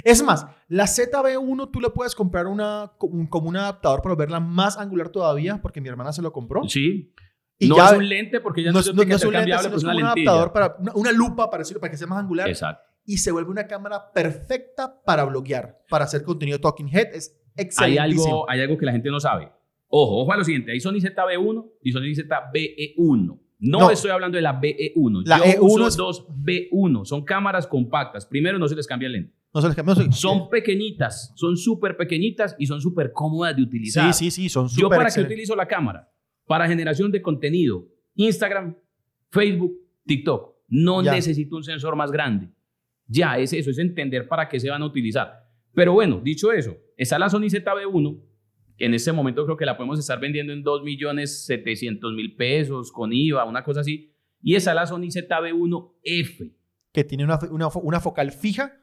[0.04, 4.78] Es más, la ZB1 tú le puedes comprar una, como un adaptador para verla más
[4.78, 6.64] angular todavía, porque mi hermana se lo compró.
[6.70, 7.14] Sí.
[7.58, 9.24] Y no ya- es un lente porque ya no, no, es- es, no- no es
[9.26, 10.32] un lente, pues es como un lentilla.
[10.32, 12.82] adaptador para una, una lupa para, decirlo, para que sea más angular Exacto.
[13.12, 17.08] Y se vuelve una cámara perfecta para bloguear, para hacer contenido Talking Head.
[17.16, 18.24] Es Hay excelentísimo.
[18.26, 19.52] algo, hay algo que la gente no sabe.
[19.88, 20.72] Ojo, ojo a lo siguiente.
[20.72, 23.40] Hay Sony ZB1 y Sony ZBE1.
[23.62, 23.90] No, No.
[23.90, 25.24] estoy hablando de la BE1.
[25.26, 27.04] La Yo E1 uso es- dos B1.
[27.04, 28.28] Son cámaras compactas.
[28.28, 29.34] Primero, no se les cambia el lente.
[29.54, 31.34] No se les cambia- no se- Son pequeñitas.
[31.36, 34.14] Son súper pequeñitas y son súper cómodas de utilizar.
[34.14, 35.34] Sí, sí, sí, son Yo súper para qué excelentes.
[35.36, 36.12] utilizo la cámara?
[36.46, 37.88] Para generación de contenido.
[38.14, 38.76] Instagram,
[39.32, 40.54] Facebook, TikTok.
[40.68, 41.14] No Ya.
[41.14, 42.50] necesito un sensor más grande.
[43.12, 45.34] Ya, es eso, es entender para qué se van a utilizar.
[45.74, 48.22] Pero bueno, dicho eso, está la Sony ZB1.
[48.78, 53.64] En este momento creo que la podemos estar vendiendo en 2.700.000 pesos con IVA, una
[53.64, 54.14] cosa así.
[54.42, 56.54] Y está la Sony ZB1F.
[56.94, 58.74] Que tiene una, una, una focal fija.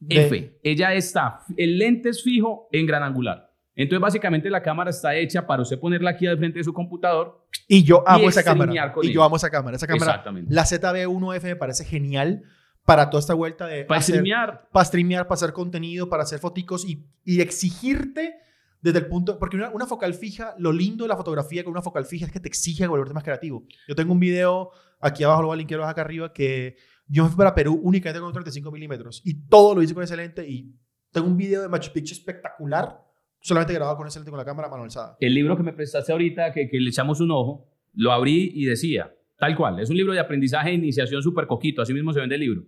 [0.00, 0.58] de- F.
[0.62, 3.50] Ella está, el lente es fijo en gran angular.
[3.74, 7.46] Entonces, básicamente, la cámara está hecha para usted ponerla aquí al frente de su computador.
[7.68, 8.70] Y yo amo y esa cámara.
[8.72, 9.12] Y ella.
[9.14, 9.76] yo amo esa cámara.
[9.76, 10.52] Esa cámara, Exactamente.
[10.52, 12.42] la ZB1F me parece genial
[12.84, 14.68] para toda esta vuelta de Para streamear.
[14.72, 18.36] para streamear, para hacer contenido, para hacer foticos y, y exigirte
[18.80, 21.82] desde el punto, porque una, una focal fija, lo lindo de la fotografía con una
[21.82, 23.64] focal fija es que te exige volverte más creativo.
[23.86, 24.70] Yo tengo un video,
[25.00, 26.76] aquí abajo lo voy a linkear acá arriba, que
[27.06, 30.02] yo me fui para Perú únicamente con un 35 milímetros y todo lo hice con
[30.02, 30.74] ese lente y
[31.12, 32.98] tengo un video de Machu Picchu espectacular,
[33.40, 35.16] solamente grabado con ese lente con la cámara mano alzada.
[35.20, 38.64] El libro que me prestaste ahorita, que, que le echamos un ojo, lo abrí y
[38.64, 42.20] decía, tal cual, es un libro de aprendizaje e iniciación súper coquito, así mismo se
[42.20, 42.64] vende el libro.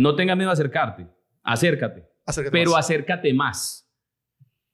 [0.00, 1.06] No tengas miedo a acercarte,
[1.42, 2.80] acércate, Acércate pero más.
[2.80, 3.86] acércate más.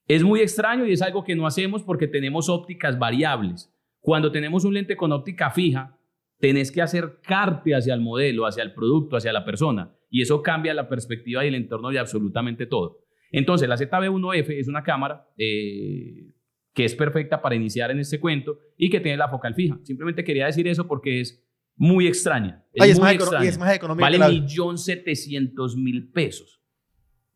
[0.07, 3.75] Es muy extraño y es algo que no hacemos porque tenemos ópticas variables.
[3.99, 5.99] Cuando tenemos un lente con óptica fija,
[6.39, 9.97] tenés que acercarte hacia el modelo, hacia el producto, hacia la persona.
[10.11, 13.01] Y eso cambia la perspectiva y el entorno de absolutamente todo.
[13.33, 16.35] Entonces, la ZB1F es una cámara eh,
[16.73, 19.77] que es perfecta para iniciar en este cuento y que tiene la focal fija.
[19.83, 21.45] Simplemente quería decir eso porque es
[21.77, 22.65] muy extraña.
[22.73, 23.45] Es Ay, es, muy más extraña.
[23.45, 26.61] y es más económico Vale que la- 1.700.000 pesos.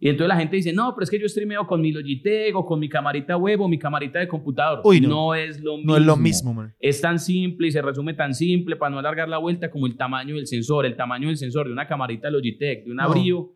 [0.03, 2.65] Y entonces la gente dice, no, pero es que yo streameo con mi Logitech o
[2.65, 4.81] con mi camarita web o mi camarita de computador.
[4.83, 5.35] Uy, no.
[5.35, 5.93] es lo mismo.
[5.93, 6.75] No es lo mismo, man.
[6.81, 9.99] Es tan simple y se resume tan simple para no alargar la vuelta como el
[9.99, 10.87] tamaño del sensor.
[10.87, 13.03] El tamaño del sensor de una camarita Logitech, de un No.
[13.03, 13.53] abrío.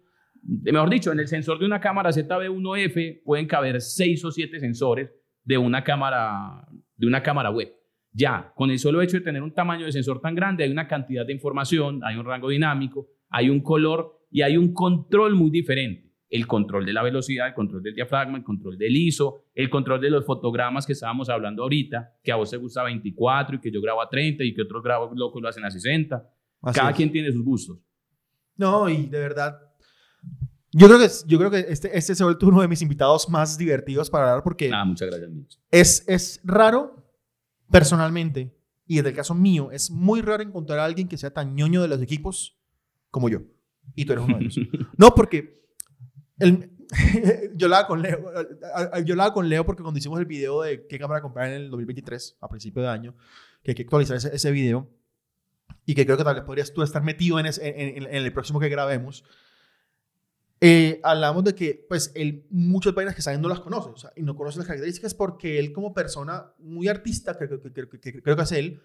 [0.47, 4.61] de- Mejor dicho, en el sensor de una cámara ZB1F pueden caber 6 o 7
[4.61, 5.11] sensores
[5.43, 6.69] de una cámara,
[6.99, 7.73] de una cámara web.
[8.17, 10.87] Ya, con el solo hecho de tener un tamaño de sensor tan grande, hay una
[10.87, 15.51] cantidad de información, hay un rango dinámico, hay un color y hay un control muy
[15.51, 16.13] diferente.
[16.31, 20.01] El control de la velocidad, el control del diafragma, el control del ISO, el control
[20.01, 23.71] de los fotogramas que estábamos hablando ahorita, que a vos te gusta 24 y que
[23.73, 26.17] yo grabo a 30 y que otros grabos locos lo hacen a 60.
[26.63, 26.97] Así Cada es.
[26.97, 27.79] quien tiene sus gustos.
[28.57, 29.59] No, y de verdad.
[30.73, 33.29] Yo creo que, yo creo que este, este se ha vuelto uno de mis invitados
[33.29, 35.59] más divertidos para hablar porque Ah, muchas gracias, Mitch.
[35.71, 37.04] es, es raro,
[37.79, 38.55] personalmente,
[38.87, 41.83] y en el caso mío, es muy raro encontrar a alguien que sea tan ñoño
[41.83, 42.57] de los equipos
[43.11, 43.41] como yo.
[43.95, 44.59] Y tú eres uno de ellos.
[44.97, 45.61] no, porque
[46.39, 46.71] el-
[47.57, 48.31] yo hablaba con Leo,
[48.75, 51.55] a- yo hablaba con Leo porque cuando hicimos el video de qué cámara comprar en
[51.55, 53.15] el 2023, a principio de año,
[53.63, 54.89] que hay que actualizar ese, ese video,
[55.87, 58.25] y que creo que tal vez podrías tú estar metido en, ese- en- en- en
[58.25, 59.25] el próximo que grabemos,
[60.67, 64.13] eh, hablamos de que pues él muchas vainas que saben no las conoce, o sea,
[64.17, 68.23] y no conoce las características porque él como persona muy artista, que, que- que- que
[68.23, 68.81] creo que es él,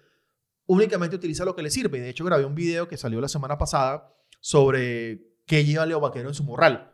[0.66, 2.00] únicamente utiliza lo que le sirve.
[2.00, 6.28] De hecho, grabé un video que salió la semana pasada sobre qué lleva Leo Vaquero
[6.28, 6.92] en su morral.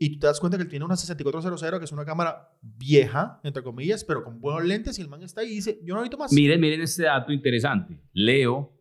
[0.00, 3.40] Y tú te das cuenta que él tiene una 6400, que es una cámara vieja,
[3.42, 6.00] entre comillas, pero con buenos lentes, y el man está ahí y dice, yo no
[6.02, 6.32] necesito más.
[6.32, 7.98] Miren, miren este dato interesante.
[8.12, 8.74] Leo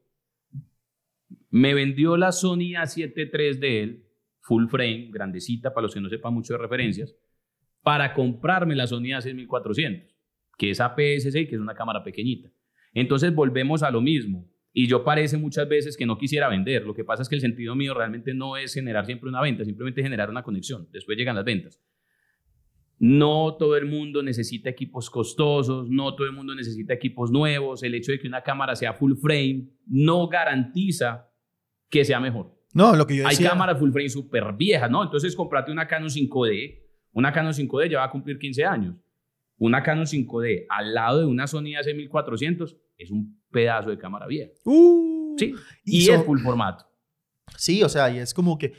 [1.49, 4.06] me vendió la Sony A7 III de él,
[4.47, 7.13] full frame, grandecita, para los que no sepan mucho de referencias,
[7.83, 10.15] para comprarme la Sony A6400,
[10.57, 12.49] que es APS-C, que es una cámara pequeñita.
[12.93, 14.49] Entonces volvemos a lo mismo.
[14.71, 16.85] Y yo parece muchas veces que no quisiera vender.
[16.85, 19.65] Lo que pasa es que el sentido mío realmente no es generar siempre una venta,
[19.65, 20.87] simplemente generar una conexión.
[20.91, 21.81] Después llegan las ventas.
[22.99, 27.83] No todo el mundo necesita equipos costosos, no todo el mundo necesita equipos nuevos.
[27.83, 31.29] El hecho de que una cámara sea full frame no garantiza
[31.89, 32.56] que sea mejor.
[32.73, 33.49] No, lo que yo Hay decía...
[33.49, 35.03] cámaras full frame súper viejas, ¿no?
[35.03, 36.83] Entonces comprate una Canon 5D.
[37.13, 38.95] Una Canon 5D ya va a cumplir 15 años.
[39.59, 44.51] una Canon 5D al lado de una Sony A6400 es un pedazo de cámara vieja.
[44.65, 45.53] Uh, Sí,
[45.83, 46.85] y son- es full formato.
[47.55, 48.73] Sí, o sea, y es como que.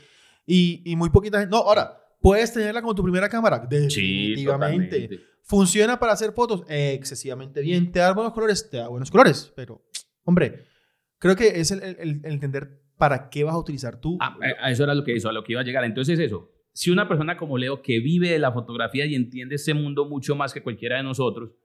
[0.45, 1.51] Y, y muy poquita gente.
[1.51, 3.67] No, ahora, ¿puedes tenerla como tu primera cámara?
[3.69, 4.85] Sí, Definitivamente.
[5.01, 5.19] totalmente.
[5.43, 6.63] ¿Funciona para hacer fotos?
[6.69, 7.91] Excesivamente bien.
[7.91, 8.69] ¿Te da buenos colores?
[8.69, 9.51] Te da buenos colores.
[9.55, 9.81] Pero,
[10.23, 10.65] hombre,
[11.17, 14.17] creo que es el- el- el entender para qué vas a utilizar tú.
[14.21, 15.83] Ah, a- a eso era lo que hizo, a lo que iba a llegar.
[15.85, 19.73] Entonces eso, si una persona como Leo que vive de la fotografía y entiende este
[19.73, 21.55] mundo mucho más que cualquiera de nosotros,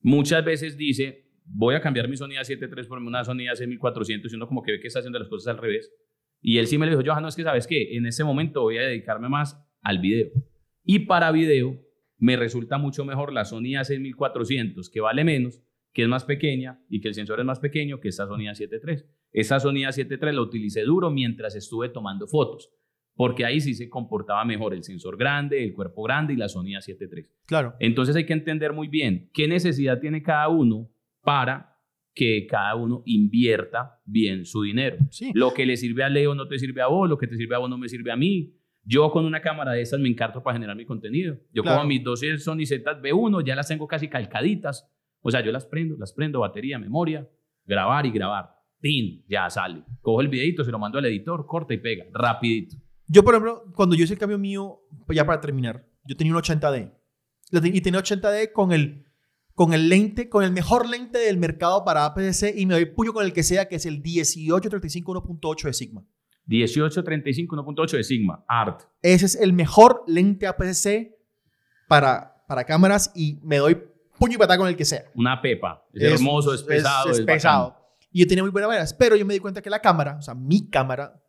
[0.00, 4.36] muchas veces dice, voy a cambiar mi Sony A7 III por una Sony A6400 y
[4.36, 5.92] uno como que ve que está haciendo las cosas al revés.
[6.40, 8.62] Y él sí me lo dijo, Johan, no es que sabes qué, en este momento
[8.62, 10.28] voy a dedicarme más al video.
[10.84, 11.80] Y para video
[12.18, 15.60] me resulta mucho mejor la Sony A6400, que vale menos,
[15.92, 18.80] que es más pequeña y que el sensor es más pequeño que esta Sony A7
[18.86, 19.02] III.
[19.36, 22.70] Esa Sony A7 III la utilicé duro mientras estuve tomando fotos,
[23.14, 26.72] porque ahí sí se comportaba mejor el sensor grande, el cuerpo grande y la Sony
[26.74, 27.26] A7 III.
[27.44, 27.74] Claro.
[27.78, 30.88] Entonces hay que entender muy bien qué necesidad tiene cada uno
[31.20, 31.76] para
[32.14, 34.96] que cada uno invierta bien su dinero.
[35.10, 35.32] Sí.
[35.34, 37.54] Lo que le sirve a Leo no te sirve a vos, lo que te sirve
[37.56, 38.54] a vos no me sirve a mí.
[38.84, 41.36] Yo con una cámara de estas me encarto para generar mi contenido.
[41.52, 41.78] Yo Claro.
[41.80, 44.90] como mis 12 Sony ZV1 ya las tengo casi calcaditas.
[45.20, 47.28] O sea, yo las prendo, las prendo, batería, memoria,
[47.66, 48.55] grabar y grabar.
[48.86, 49.24] ¡Tin!
[49.28, 49.82] Ya sale.
[50.00, 52.76] Cojo el videito, se lo mando al editor, corta y pega, rapidito.
[53.08, 56.38] Yo, por ejemplo, cuando yo hice el cambio mío, ya para terminar, yo tenía un
[56.40, 56.92] 80D.
[57.50, 59.06] Lo te- Y tenía 80D con el,
[59.54, 63.12] con el lente, con el mejor lente del mercado para APS-C y me doy puño
[63.12, 66.04] con el que sea, que es el 1835 1.8 de Sigma.
[66.46, 68.82] 1835 1.8 de Sigma, Art.
[69.02, 71.16] Ese es el mejor lente APS-C
[71.88, 73.76] para, para cámaras y me doy
[74.18, 75.04] puño y patada con el que sea.
[75.14, 75.84] Una pepa.
[75.92, 77.10] Es, hermoso, es pesado.
[77.10, 77.75] Es, es pesado.
[78.16, 80.22] Y yo tenía muy buenas maneras, pero yo me di cuenta que la cámara, o
[80.22, 81.22] sea, mi cámara,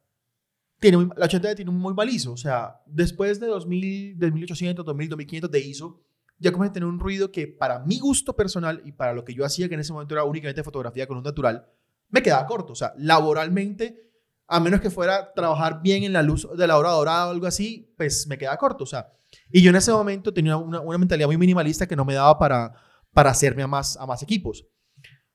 [0.79, 2.31] tiene muy- la 80D tiene un muy mal ISO.
[2.31, 5.99] O sea, después de 2000, de 1800, 2000, 2500 de ISO,
[6.39, 9.33] ya comencé a tener un ruido que para mi gusto personal y para lo que
[9.33, 11.65] yo hacía, que en ese momento era únicamente fotografía con luz natural,
[12.07, 12.71] me quedaba corto.
[12.71, 14.09] O sea, laboralmente,
[14.47, 17.47] a menos que fuera trabajar bien en la luz de la hora dorada o algo
[17.47, 18.85] así, pues me quedaba corto.
[18.85, 19.11] O sea,
[19.51, 22.39] y yo en ese momento tenía una, una mentalidad muy minimalista que no me daba
[22.39, 22.75] para,
[23.11, 24.65] para hacerme a más, a más equipos.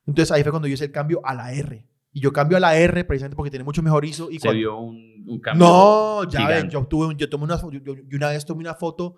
[0.07, 1.86] Entonces ahí fue cuando yo hice el cambio a la R.
[2.12, 4.30] Y yo cambio a la R precisamente porque tiene mucho mejor ISO.
[4.30, 5.66] Y Se cuando- vio un, un cambio.
[5.66, 6.72] no, ya ven, gigante.
[6.74, 9.16] yo tuve yo tomé una, yo, yo- yo una vez tomé una foto,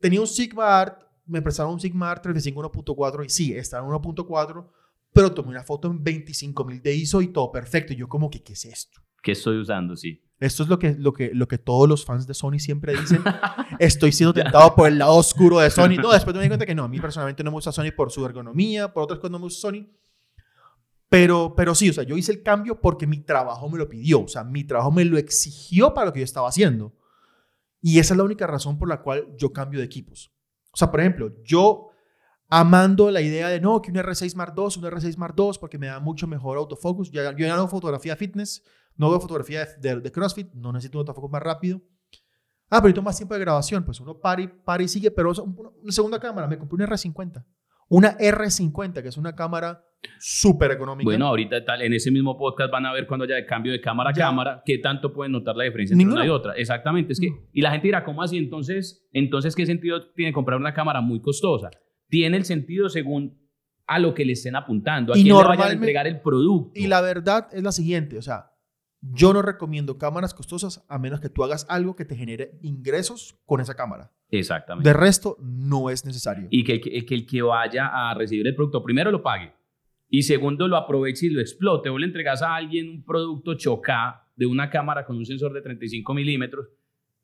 [0.00, 3.92] tenía un Sigma Art, me prestaron un Sigma Art 35 1.4 y sí, estaba en
[3.92, 4.70] 1.4,
[5.12, 7.92] pero tomé una foto en 25.000 de ISO y todo perfecto.
[7.92, 9.00] Y yo como que, ¿qué es esto?
[9.20, 10.22] que estoy usando, sí.
[10.38, 13.20] Esto es lo que, lo que, lo que todos los fans de Sony siempre dicen.
[13.80, 15.96] Estoy siendo tentado por el lado oscuro de Sony.
[16.00, 18.12] No, después me di cuenta que no, a mí personalmente no me gusta Sony por
[18.12, 19.86] su ergonomía, por otras cosas no me gusta Sony.
[21.08, 24.22] Pero, pero sí, o sea, yo hice el cambio porque mi trabajo me lo pidió.
[24.22, 26.94] O sea, mi trabajo me lo exigió para lo que yo estaba haciendo.
[27.80, 30.32] Y esa es la única razón por la cual yo cambio de equipos.
[30.72, 31.88] O sea, por ejemplo, yo
[32.50, 35.78] amando la idea de no, que un R6 Mark II, un R6 Mark II, porque
[35.78, 37.10] me da mucho mejor autofocus.
[37.10, 38.62] Yo, yo ya no hago fotografía fitness,
[38.96, 41.80] no veo fotografía de, de- de CrossFit, no necesito un autofocus más rápido.
[42.70, 43.84] Ah, pero necesito más tiempo de grabación.
[43.84, 46.46] Pues uno para y, para y sigue, pero una segunda cámara.
[46.46, 47.44] Me compré una R50.
[47.88, 49.82] Una R50, que es una cámara
[50.18, 51.04] súper económica.
[51.04, 53.80] Bueno, ahorita tal, en ese mismo podcast van a ver cuando haya de cambio de
[53.80, 54.24] cámara a Ya.
[54.26, 56.22] cámara, qué tanto pueden notar la diferencia entre Ninguna.
[56.22, 56.52] una y otra.
[56.54, 57.38] Exactamente, es que, Mm.
[57.52, 58.38] y la gente dirá, ¿cómo así?
[58.38, 61.70] Entonces, entonces, ¿qué sentido tiene comprar una cámara muy costosa?
[62.08, 63.38] Tiene el sentido según
[63.86, 66.78] a lo que le estén apuntando, a Y quién le vayan a entregar el producto.
[66.78, 68.52] Y la verdad es la siguiente, o sea,
[69.00, 73.38] yo no recomiendo cámaras costosas a menos que tú hagas algo que te genere ingresos
[73.46, 74.10] con esa cámara.
[74.30, 74.88] Exactamente.
[74.88, 76.48] De resto, no es necesario.
[76.50, 79.52] y que el, que, que el que vaya a recibir el producto, primero lo pague
[80.08, 81.90] y segundo lo aproveche y lo explote.
[81.90, 85.60] Vos le entregas a alguien un producto chocá de una cámara con un sensor de
[85.60, 86.68] 35 milímetros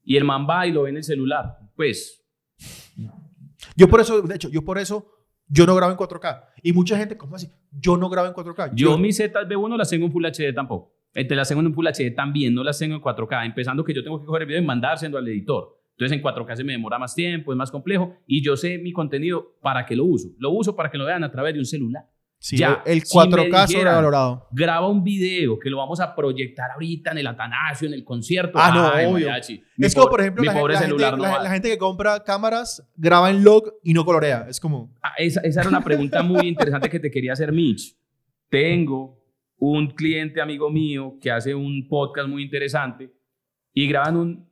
[0.03, 1.59] y el man va y lo ve en el celular.
[1.75, 2.25] Pues
[3.77, 5.11] Yo por eso, de hecho, yo por eso,
[5.49, 6.45] yo no grabo en 4K.
[6.63, 7.49] Y mucha gente, ¿cómo así?
[7.73, 8.73] Yo no grabo en 4K.
[8.75, 10.95] yo mis ZB1 no las tengo en Full HD tampoco.
[11.15, 13.47] Eh, Te las tengo en Full HD también, no las tengo en 4K.
[13.47, 15.79] Empezando que yo tengo que coger el video y mandárselo al editor.
[15.93, 18.93] Entonces en 4K se me demora más tiempo, es más complejo y yo sé mi
[18.93, 20.29] contenido para qué lo uso.
[20.39, 22.05] Lo uso para que lo vean a través de un celular.
[22.47, 24.49] Sí, ya, el si me 4K dijeran- sobrevalorado.
[24.53, 28.59] graba un video que lo vamos a proyectar ahorita en el Atanasio, en el concierto.
[28.61, 29.29] Ah, no, Ay, obvio.
[29.29, 29.65] mariachi.
[29.79, 32.87] Es como, por ejemplo, la, la celular gente, no la- la gente que compra cámaras,
[32.97, 34.45] graba en log y no colorea.
[34.47, 37.97] Es como, Ah, esa, esa era una pregunta muy interesante que te quería hacer, Mitch.
[38.51, 39.25] Tengo
[39.57, 43.11] un cliente amigo mío que hace un podcast muy interesante
[43.73, 44.51] y graban un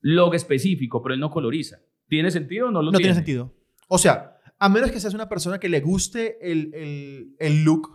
[0.00, 1.78] log específico, pero él no coloriza.
[2.08, 3.54] ¿Tiene sentido o no lo no tiene sentido.
[3.88, 4.33] O sea,
[4.64, 7.88] a menos que seas una persona que le guste el, el, el look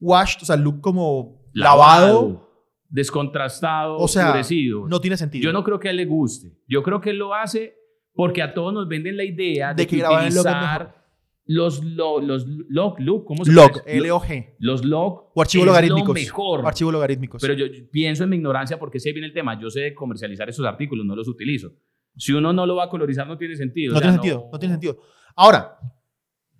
[0.00, 2.48] washed, o sea, el look como lavado,
[2.88, 4.88] descontrastado, o sea, oscurecido.
[4.88, 5.44] no tiene sentido.
[5.44, 6.58] Yo no creo que a él le guste.
[6.68, 7.74] Yo creo que él lo hace
[8.14, 11.04] Porque a todos nos venden la idea de, De que log es utilizar
[11.48, 14.06] los, lo- los log, log, ¿cómo se Log, llama?
[14.08, 14.24] LOG.
[14.58, 16.08] Los log O archivos logarítmicos.
[16.08, 16.66] Lo mejor.
[16.66, 17.40] Archivos logarítmicos.
[17.40, 19.58] Pero yo yo pienso en mi ignorancia porque sé bien el tema.
[19.60, 21.70] Yo sé comercializar esos artículos, no los utilizo.
[22.16, 23.92] Si uno no lo va a colorizar, no tiene sentido.
[23.92, 24.98] no O sea, tiene sentido, no tiene sentido.
[25.36, 25.78] Ahora,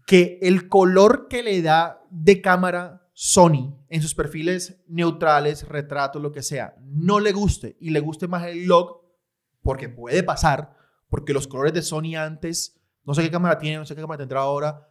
[0.07, 6.31] que el color que le da de cámara Sony en sus perfiles neutrales, retratos, lo
[6.33, 9.01] que sea, no le guste y le guste más el log,
[9.63, 10.77] porque puede pasar,
[11.09, 14.19] porque los colores de Sony antes, no sé qué cámara tiene, no sé qué cámara
[14.19, 14.87] tendrá ahora,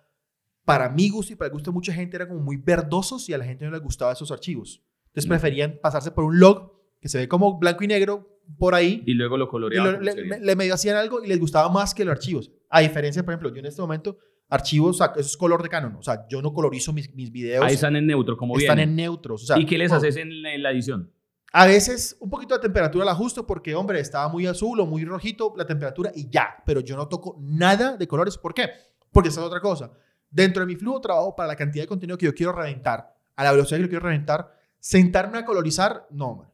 [0.66, 3.34] para mi gusto y para el gusto de mucha gente eran como muy verdosos y
[3.34, 4.82] a la gente no le gustaba esos archivos.
[5.08, 5.30] Entonces Mm.
[5.30, 9.14] preferían pasarse por un log que se ve como blanco y negro por ahí Y
[9.14, 9.92] luego lo y coloreaba.
[9.92, 12.52] lo- como le, le medio hacían algo y les gustaba más que los archivos.
[12.76, 14.18] A diferencia, por ejemplo, yo en este momento,
[14.50, 15.96] archivos, o sea, eso es color de Canon.
[15.96, 17.64] O sea, yo no colorizo mis, mis videos.
[17.64, 18.90] Ahí están en neutro, como están vienen.
[18.90, 19.44] en neutros.
[19.44, 21.10] O sea, ¿Y qué les haces en la, en la edición?
[21.54, 25.06] A veces un poquito de temperatura la ajusto porque, hombre, estaba muy azul o muy
[25.06, 26.58] rojito la temperatura y ya.
[26.66, 28.38] Pero yo no toco nada de colores.
[28.38, 28.72] ¿Por qué?
[29.10, 29.94] Porque esa es otra cosa.
[30.30, 33.16] Dentro de mi flujo de trabajo, para la cantidad de contenido que yo quiero reventar,
[33.38, 34.52] a la velocidad que yo quiero reventar,
[34.82, 36.50] sentarme a colorizar, no, man.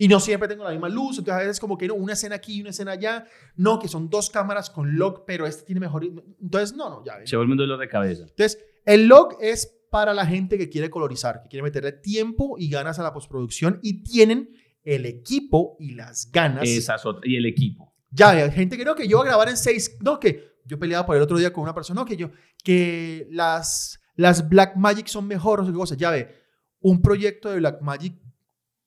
[0.00, 2.36] Y no siempre tengo la misma luz, entonces a veces como que no, una escena
[2.36, 3.26] aquí y una escena allá,
[3.56, 6.04] no, que son dos cámaras con log, pero este tiene mejor...
[6.40, 7.18] Entonces, no, no, ya.
[7.26, 8.22] Se vuelve un dolor de cabeza.
[8.22, 12.70] Entonces, el log es para la gente que quiere colorizar, que quiere meterle tiempo y
[12.70, 14.48] ganas a la postproducción y tienen
[14.84, 16.66] el equipo y las ganas.
[16.66, 17.26] Esas otras.
[17.26, 17.94] Y el equipo.
[18.10, 20.78] Ya, hay gente que no, que yo voy a grabar en seis, no, que yo
[20.78, 22.30] peleaba por el otro día con una persona, no, que yo,
[22.64, 25.94] que las, las Black Magic son mejores, o cosa.
[25.94, 26.40] Ya ve,
[26.80, 28.14] un proyecto de Black Magic,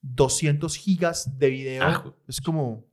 [0.04, 2.86] 200 gigas de video, Ah, es como,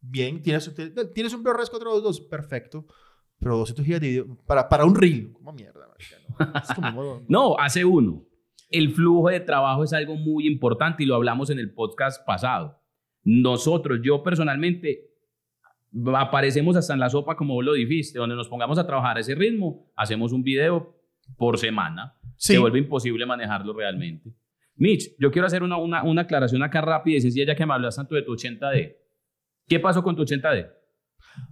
[0.00, 0.72] bien, tienes,
[1.14, 2.86] tienes un ProRes 422, perfecto,
[3.40, 7.58] pero 200 gigas de video, para, para un reel, como mierda, no, es como, No,
[7.58, 8.22] hace uno.
[8.70, 12.78] El flujo de trabajo es algo muy importante y lo hablamos en el podcast pasado.
[13.24, 15.08] Nosotros, yo personalmente,
[16.14, 19.20] aparecemos hasta en la sopa como vos lo dijiste, donde nos pongamos a trabajar a
[19.20, 20.94] ese ritmo, hacemos un video
[21.38, 22.14] por semana.
[22.36, 22.52] Sí.
[22.52, 24.34] Se vuelve imposible manejarlo realmente.
[24.78, 27.74] Mitch, yo quiero hacer una, una, una aclaración acá rápida y sencilla ya que me
[27.74, 28.96] hablas tanto de tu 80D.
[29.66, 30.70] ¿Qué pasó con tu 80D?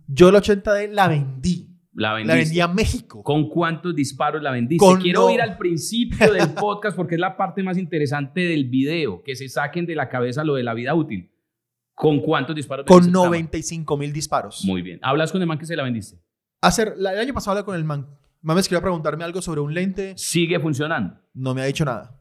[0.08, 2.38] Yo la 80D la vendí, La la vendiste.
[2.44, 3.22] vendí a México.
[3.22, 4.84] ¿Con cuántos disparos la vendiste?
[4.84, 8.64] Con Quiero no- ir al principio del podcast porque es la parte más interesante del
[8.68, 11.30] video, que se saquen de la cabeza lo de la vida útil.
[11.94, 12.86] ¿Con cuántos disparos?
[12.86, 14.64] Con vendiste esta 95 mil disparos.
[14.64, 14.98] Muy bien.
[15.02, 16.18] ¿Hablas con el man que se la vendiste?
[16.60, 18.06] Hacer, la- el año pasado hablé con el man.
[18.42, 20.12] Man me escribió a preguntarme algo sobre un lente.
[20.16, 21.18] Sigue funcionando.
[21.34, 22.20] No me ha dicho nada.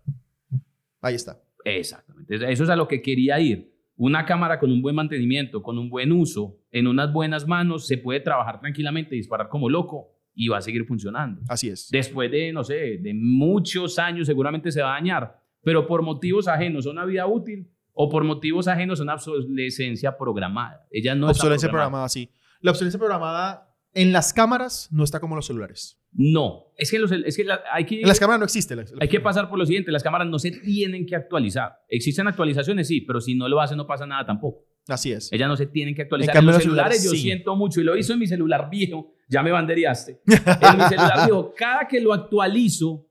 [1.02, 1.42] Ahí está.
[1.64, 2.36] Exactamente.
[2.52, 3.74] Eso es a lo que quería ir.
[3.98, 7.98] Una cámara con un buen mantenimiento, con un buen uso, en unas buenas manos, se
[7.98, 11.42] puede trabajar tranquilamente, disparar como loco y va a seguir funcionando.
[11.48, 11.90] Así es.
[11.90, 16.48] Después de, no sé, de muchos años seguramente se va a dañar, pero por motivos
[16.48, 20.86] ajenos a una vida útil o por motivos ajenos a una obsolescencia programada.
[20.92, 21.90] Ella no está obsolencia programada.
[21.90, 22.30] programada, sí.
[22.60, 25.98] La obsolencia programada en las cámaras no está como los celulares.
[26.18, 28.74] No, es que, los- es que la- hay, que, las cámaras no existe.
[28.76, 31.74] la- hay que pasar por lo siguiente, las cámaras no se tienen que actualizar.
[31.90, 34.66] Existen actualizaciones, sí, pero si no lo hacen no pasa nada tampoco.
[34.88, 35.32] Así es.
[35.34, 36.36] Ellas no se tienen que actualizar.
[36.36, 37.22] En En, los los celulares, celulares, yo sí.
[37.24, 39.14] siento mucho y lo hizo en mi celular viejo.
[39.28, 40.22] Ya me banderiaste.
[40.28, 43.08] En mi celular viejo, cada que lo actualizo,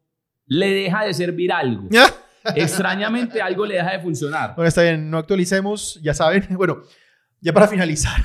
[0.47, 1.89] le deja de servir algo.
[2.55, 4.55] Extrañamente, algo le deja de funcionar.
[4.55, 5.11] Bueno, está bien.
[5.11, 6.01] No actualicemos.
[6.03, 6.47] Ya saben.
[6.57, 6.83] Bueno,
[7.41, 8.15] ya para finalizar.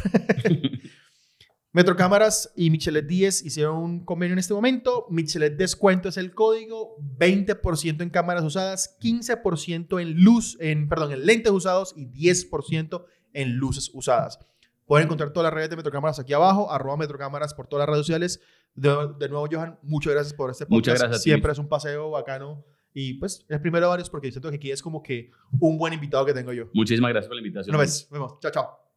[1.71, 5.05] Metrocámaras y Michelet 10 hicieron un convenio en este momento.
[5.09, 11.25] Michelet descuento es el código, 20% en cámaras usadas, 15% en luz, en perdón, en
[11.27, 14.39] lentes usados y 10% en luces usadas.
[14.87, 18.07] Pueden encontrar todas las redes de Metrocámaras aquí abajo, arroba Metrocámaras por todas las redes
[18.07, 18.41] sociales.
[18.73, 18.89] De,
[19.19, 20.75] de nuevo, Johan, muchas gracias por este podcast.
[20.75, 21.29] Muchas gracias a ti.
[21.29, 22.65] Siempre es un paseo bacano.
[22.91, 25.93] Y pues, es primero de varios porque siento que aquí es como que un buen
[25.93, 26.71] invitado que tengo yo.
[26.73, 27.77] Muchísimas gracias por la invitación.
[27.77, 28.39] Nos vemos.
[28.39, 28.88] Chao, chao.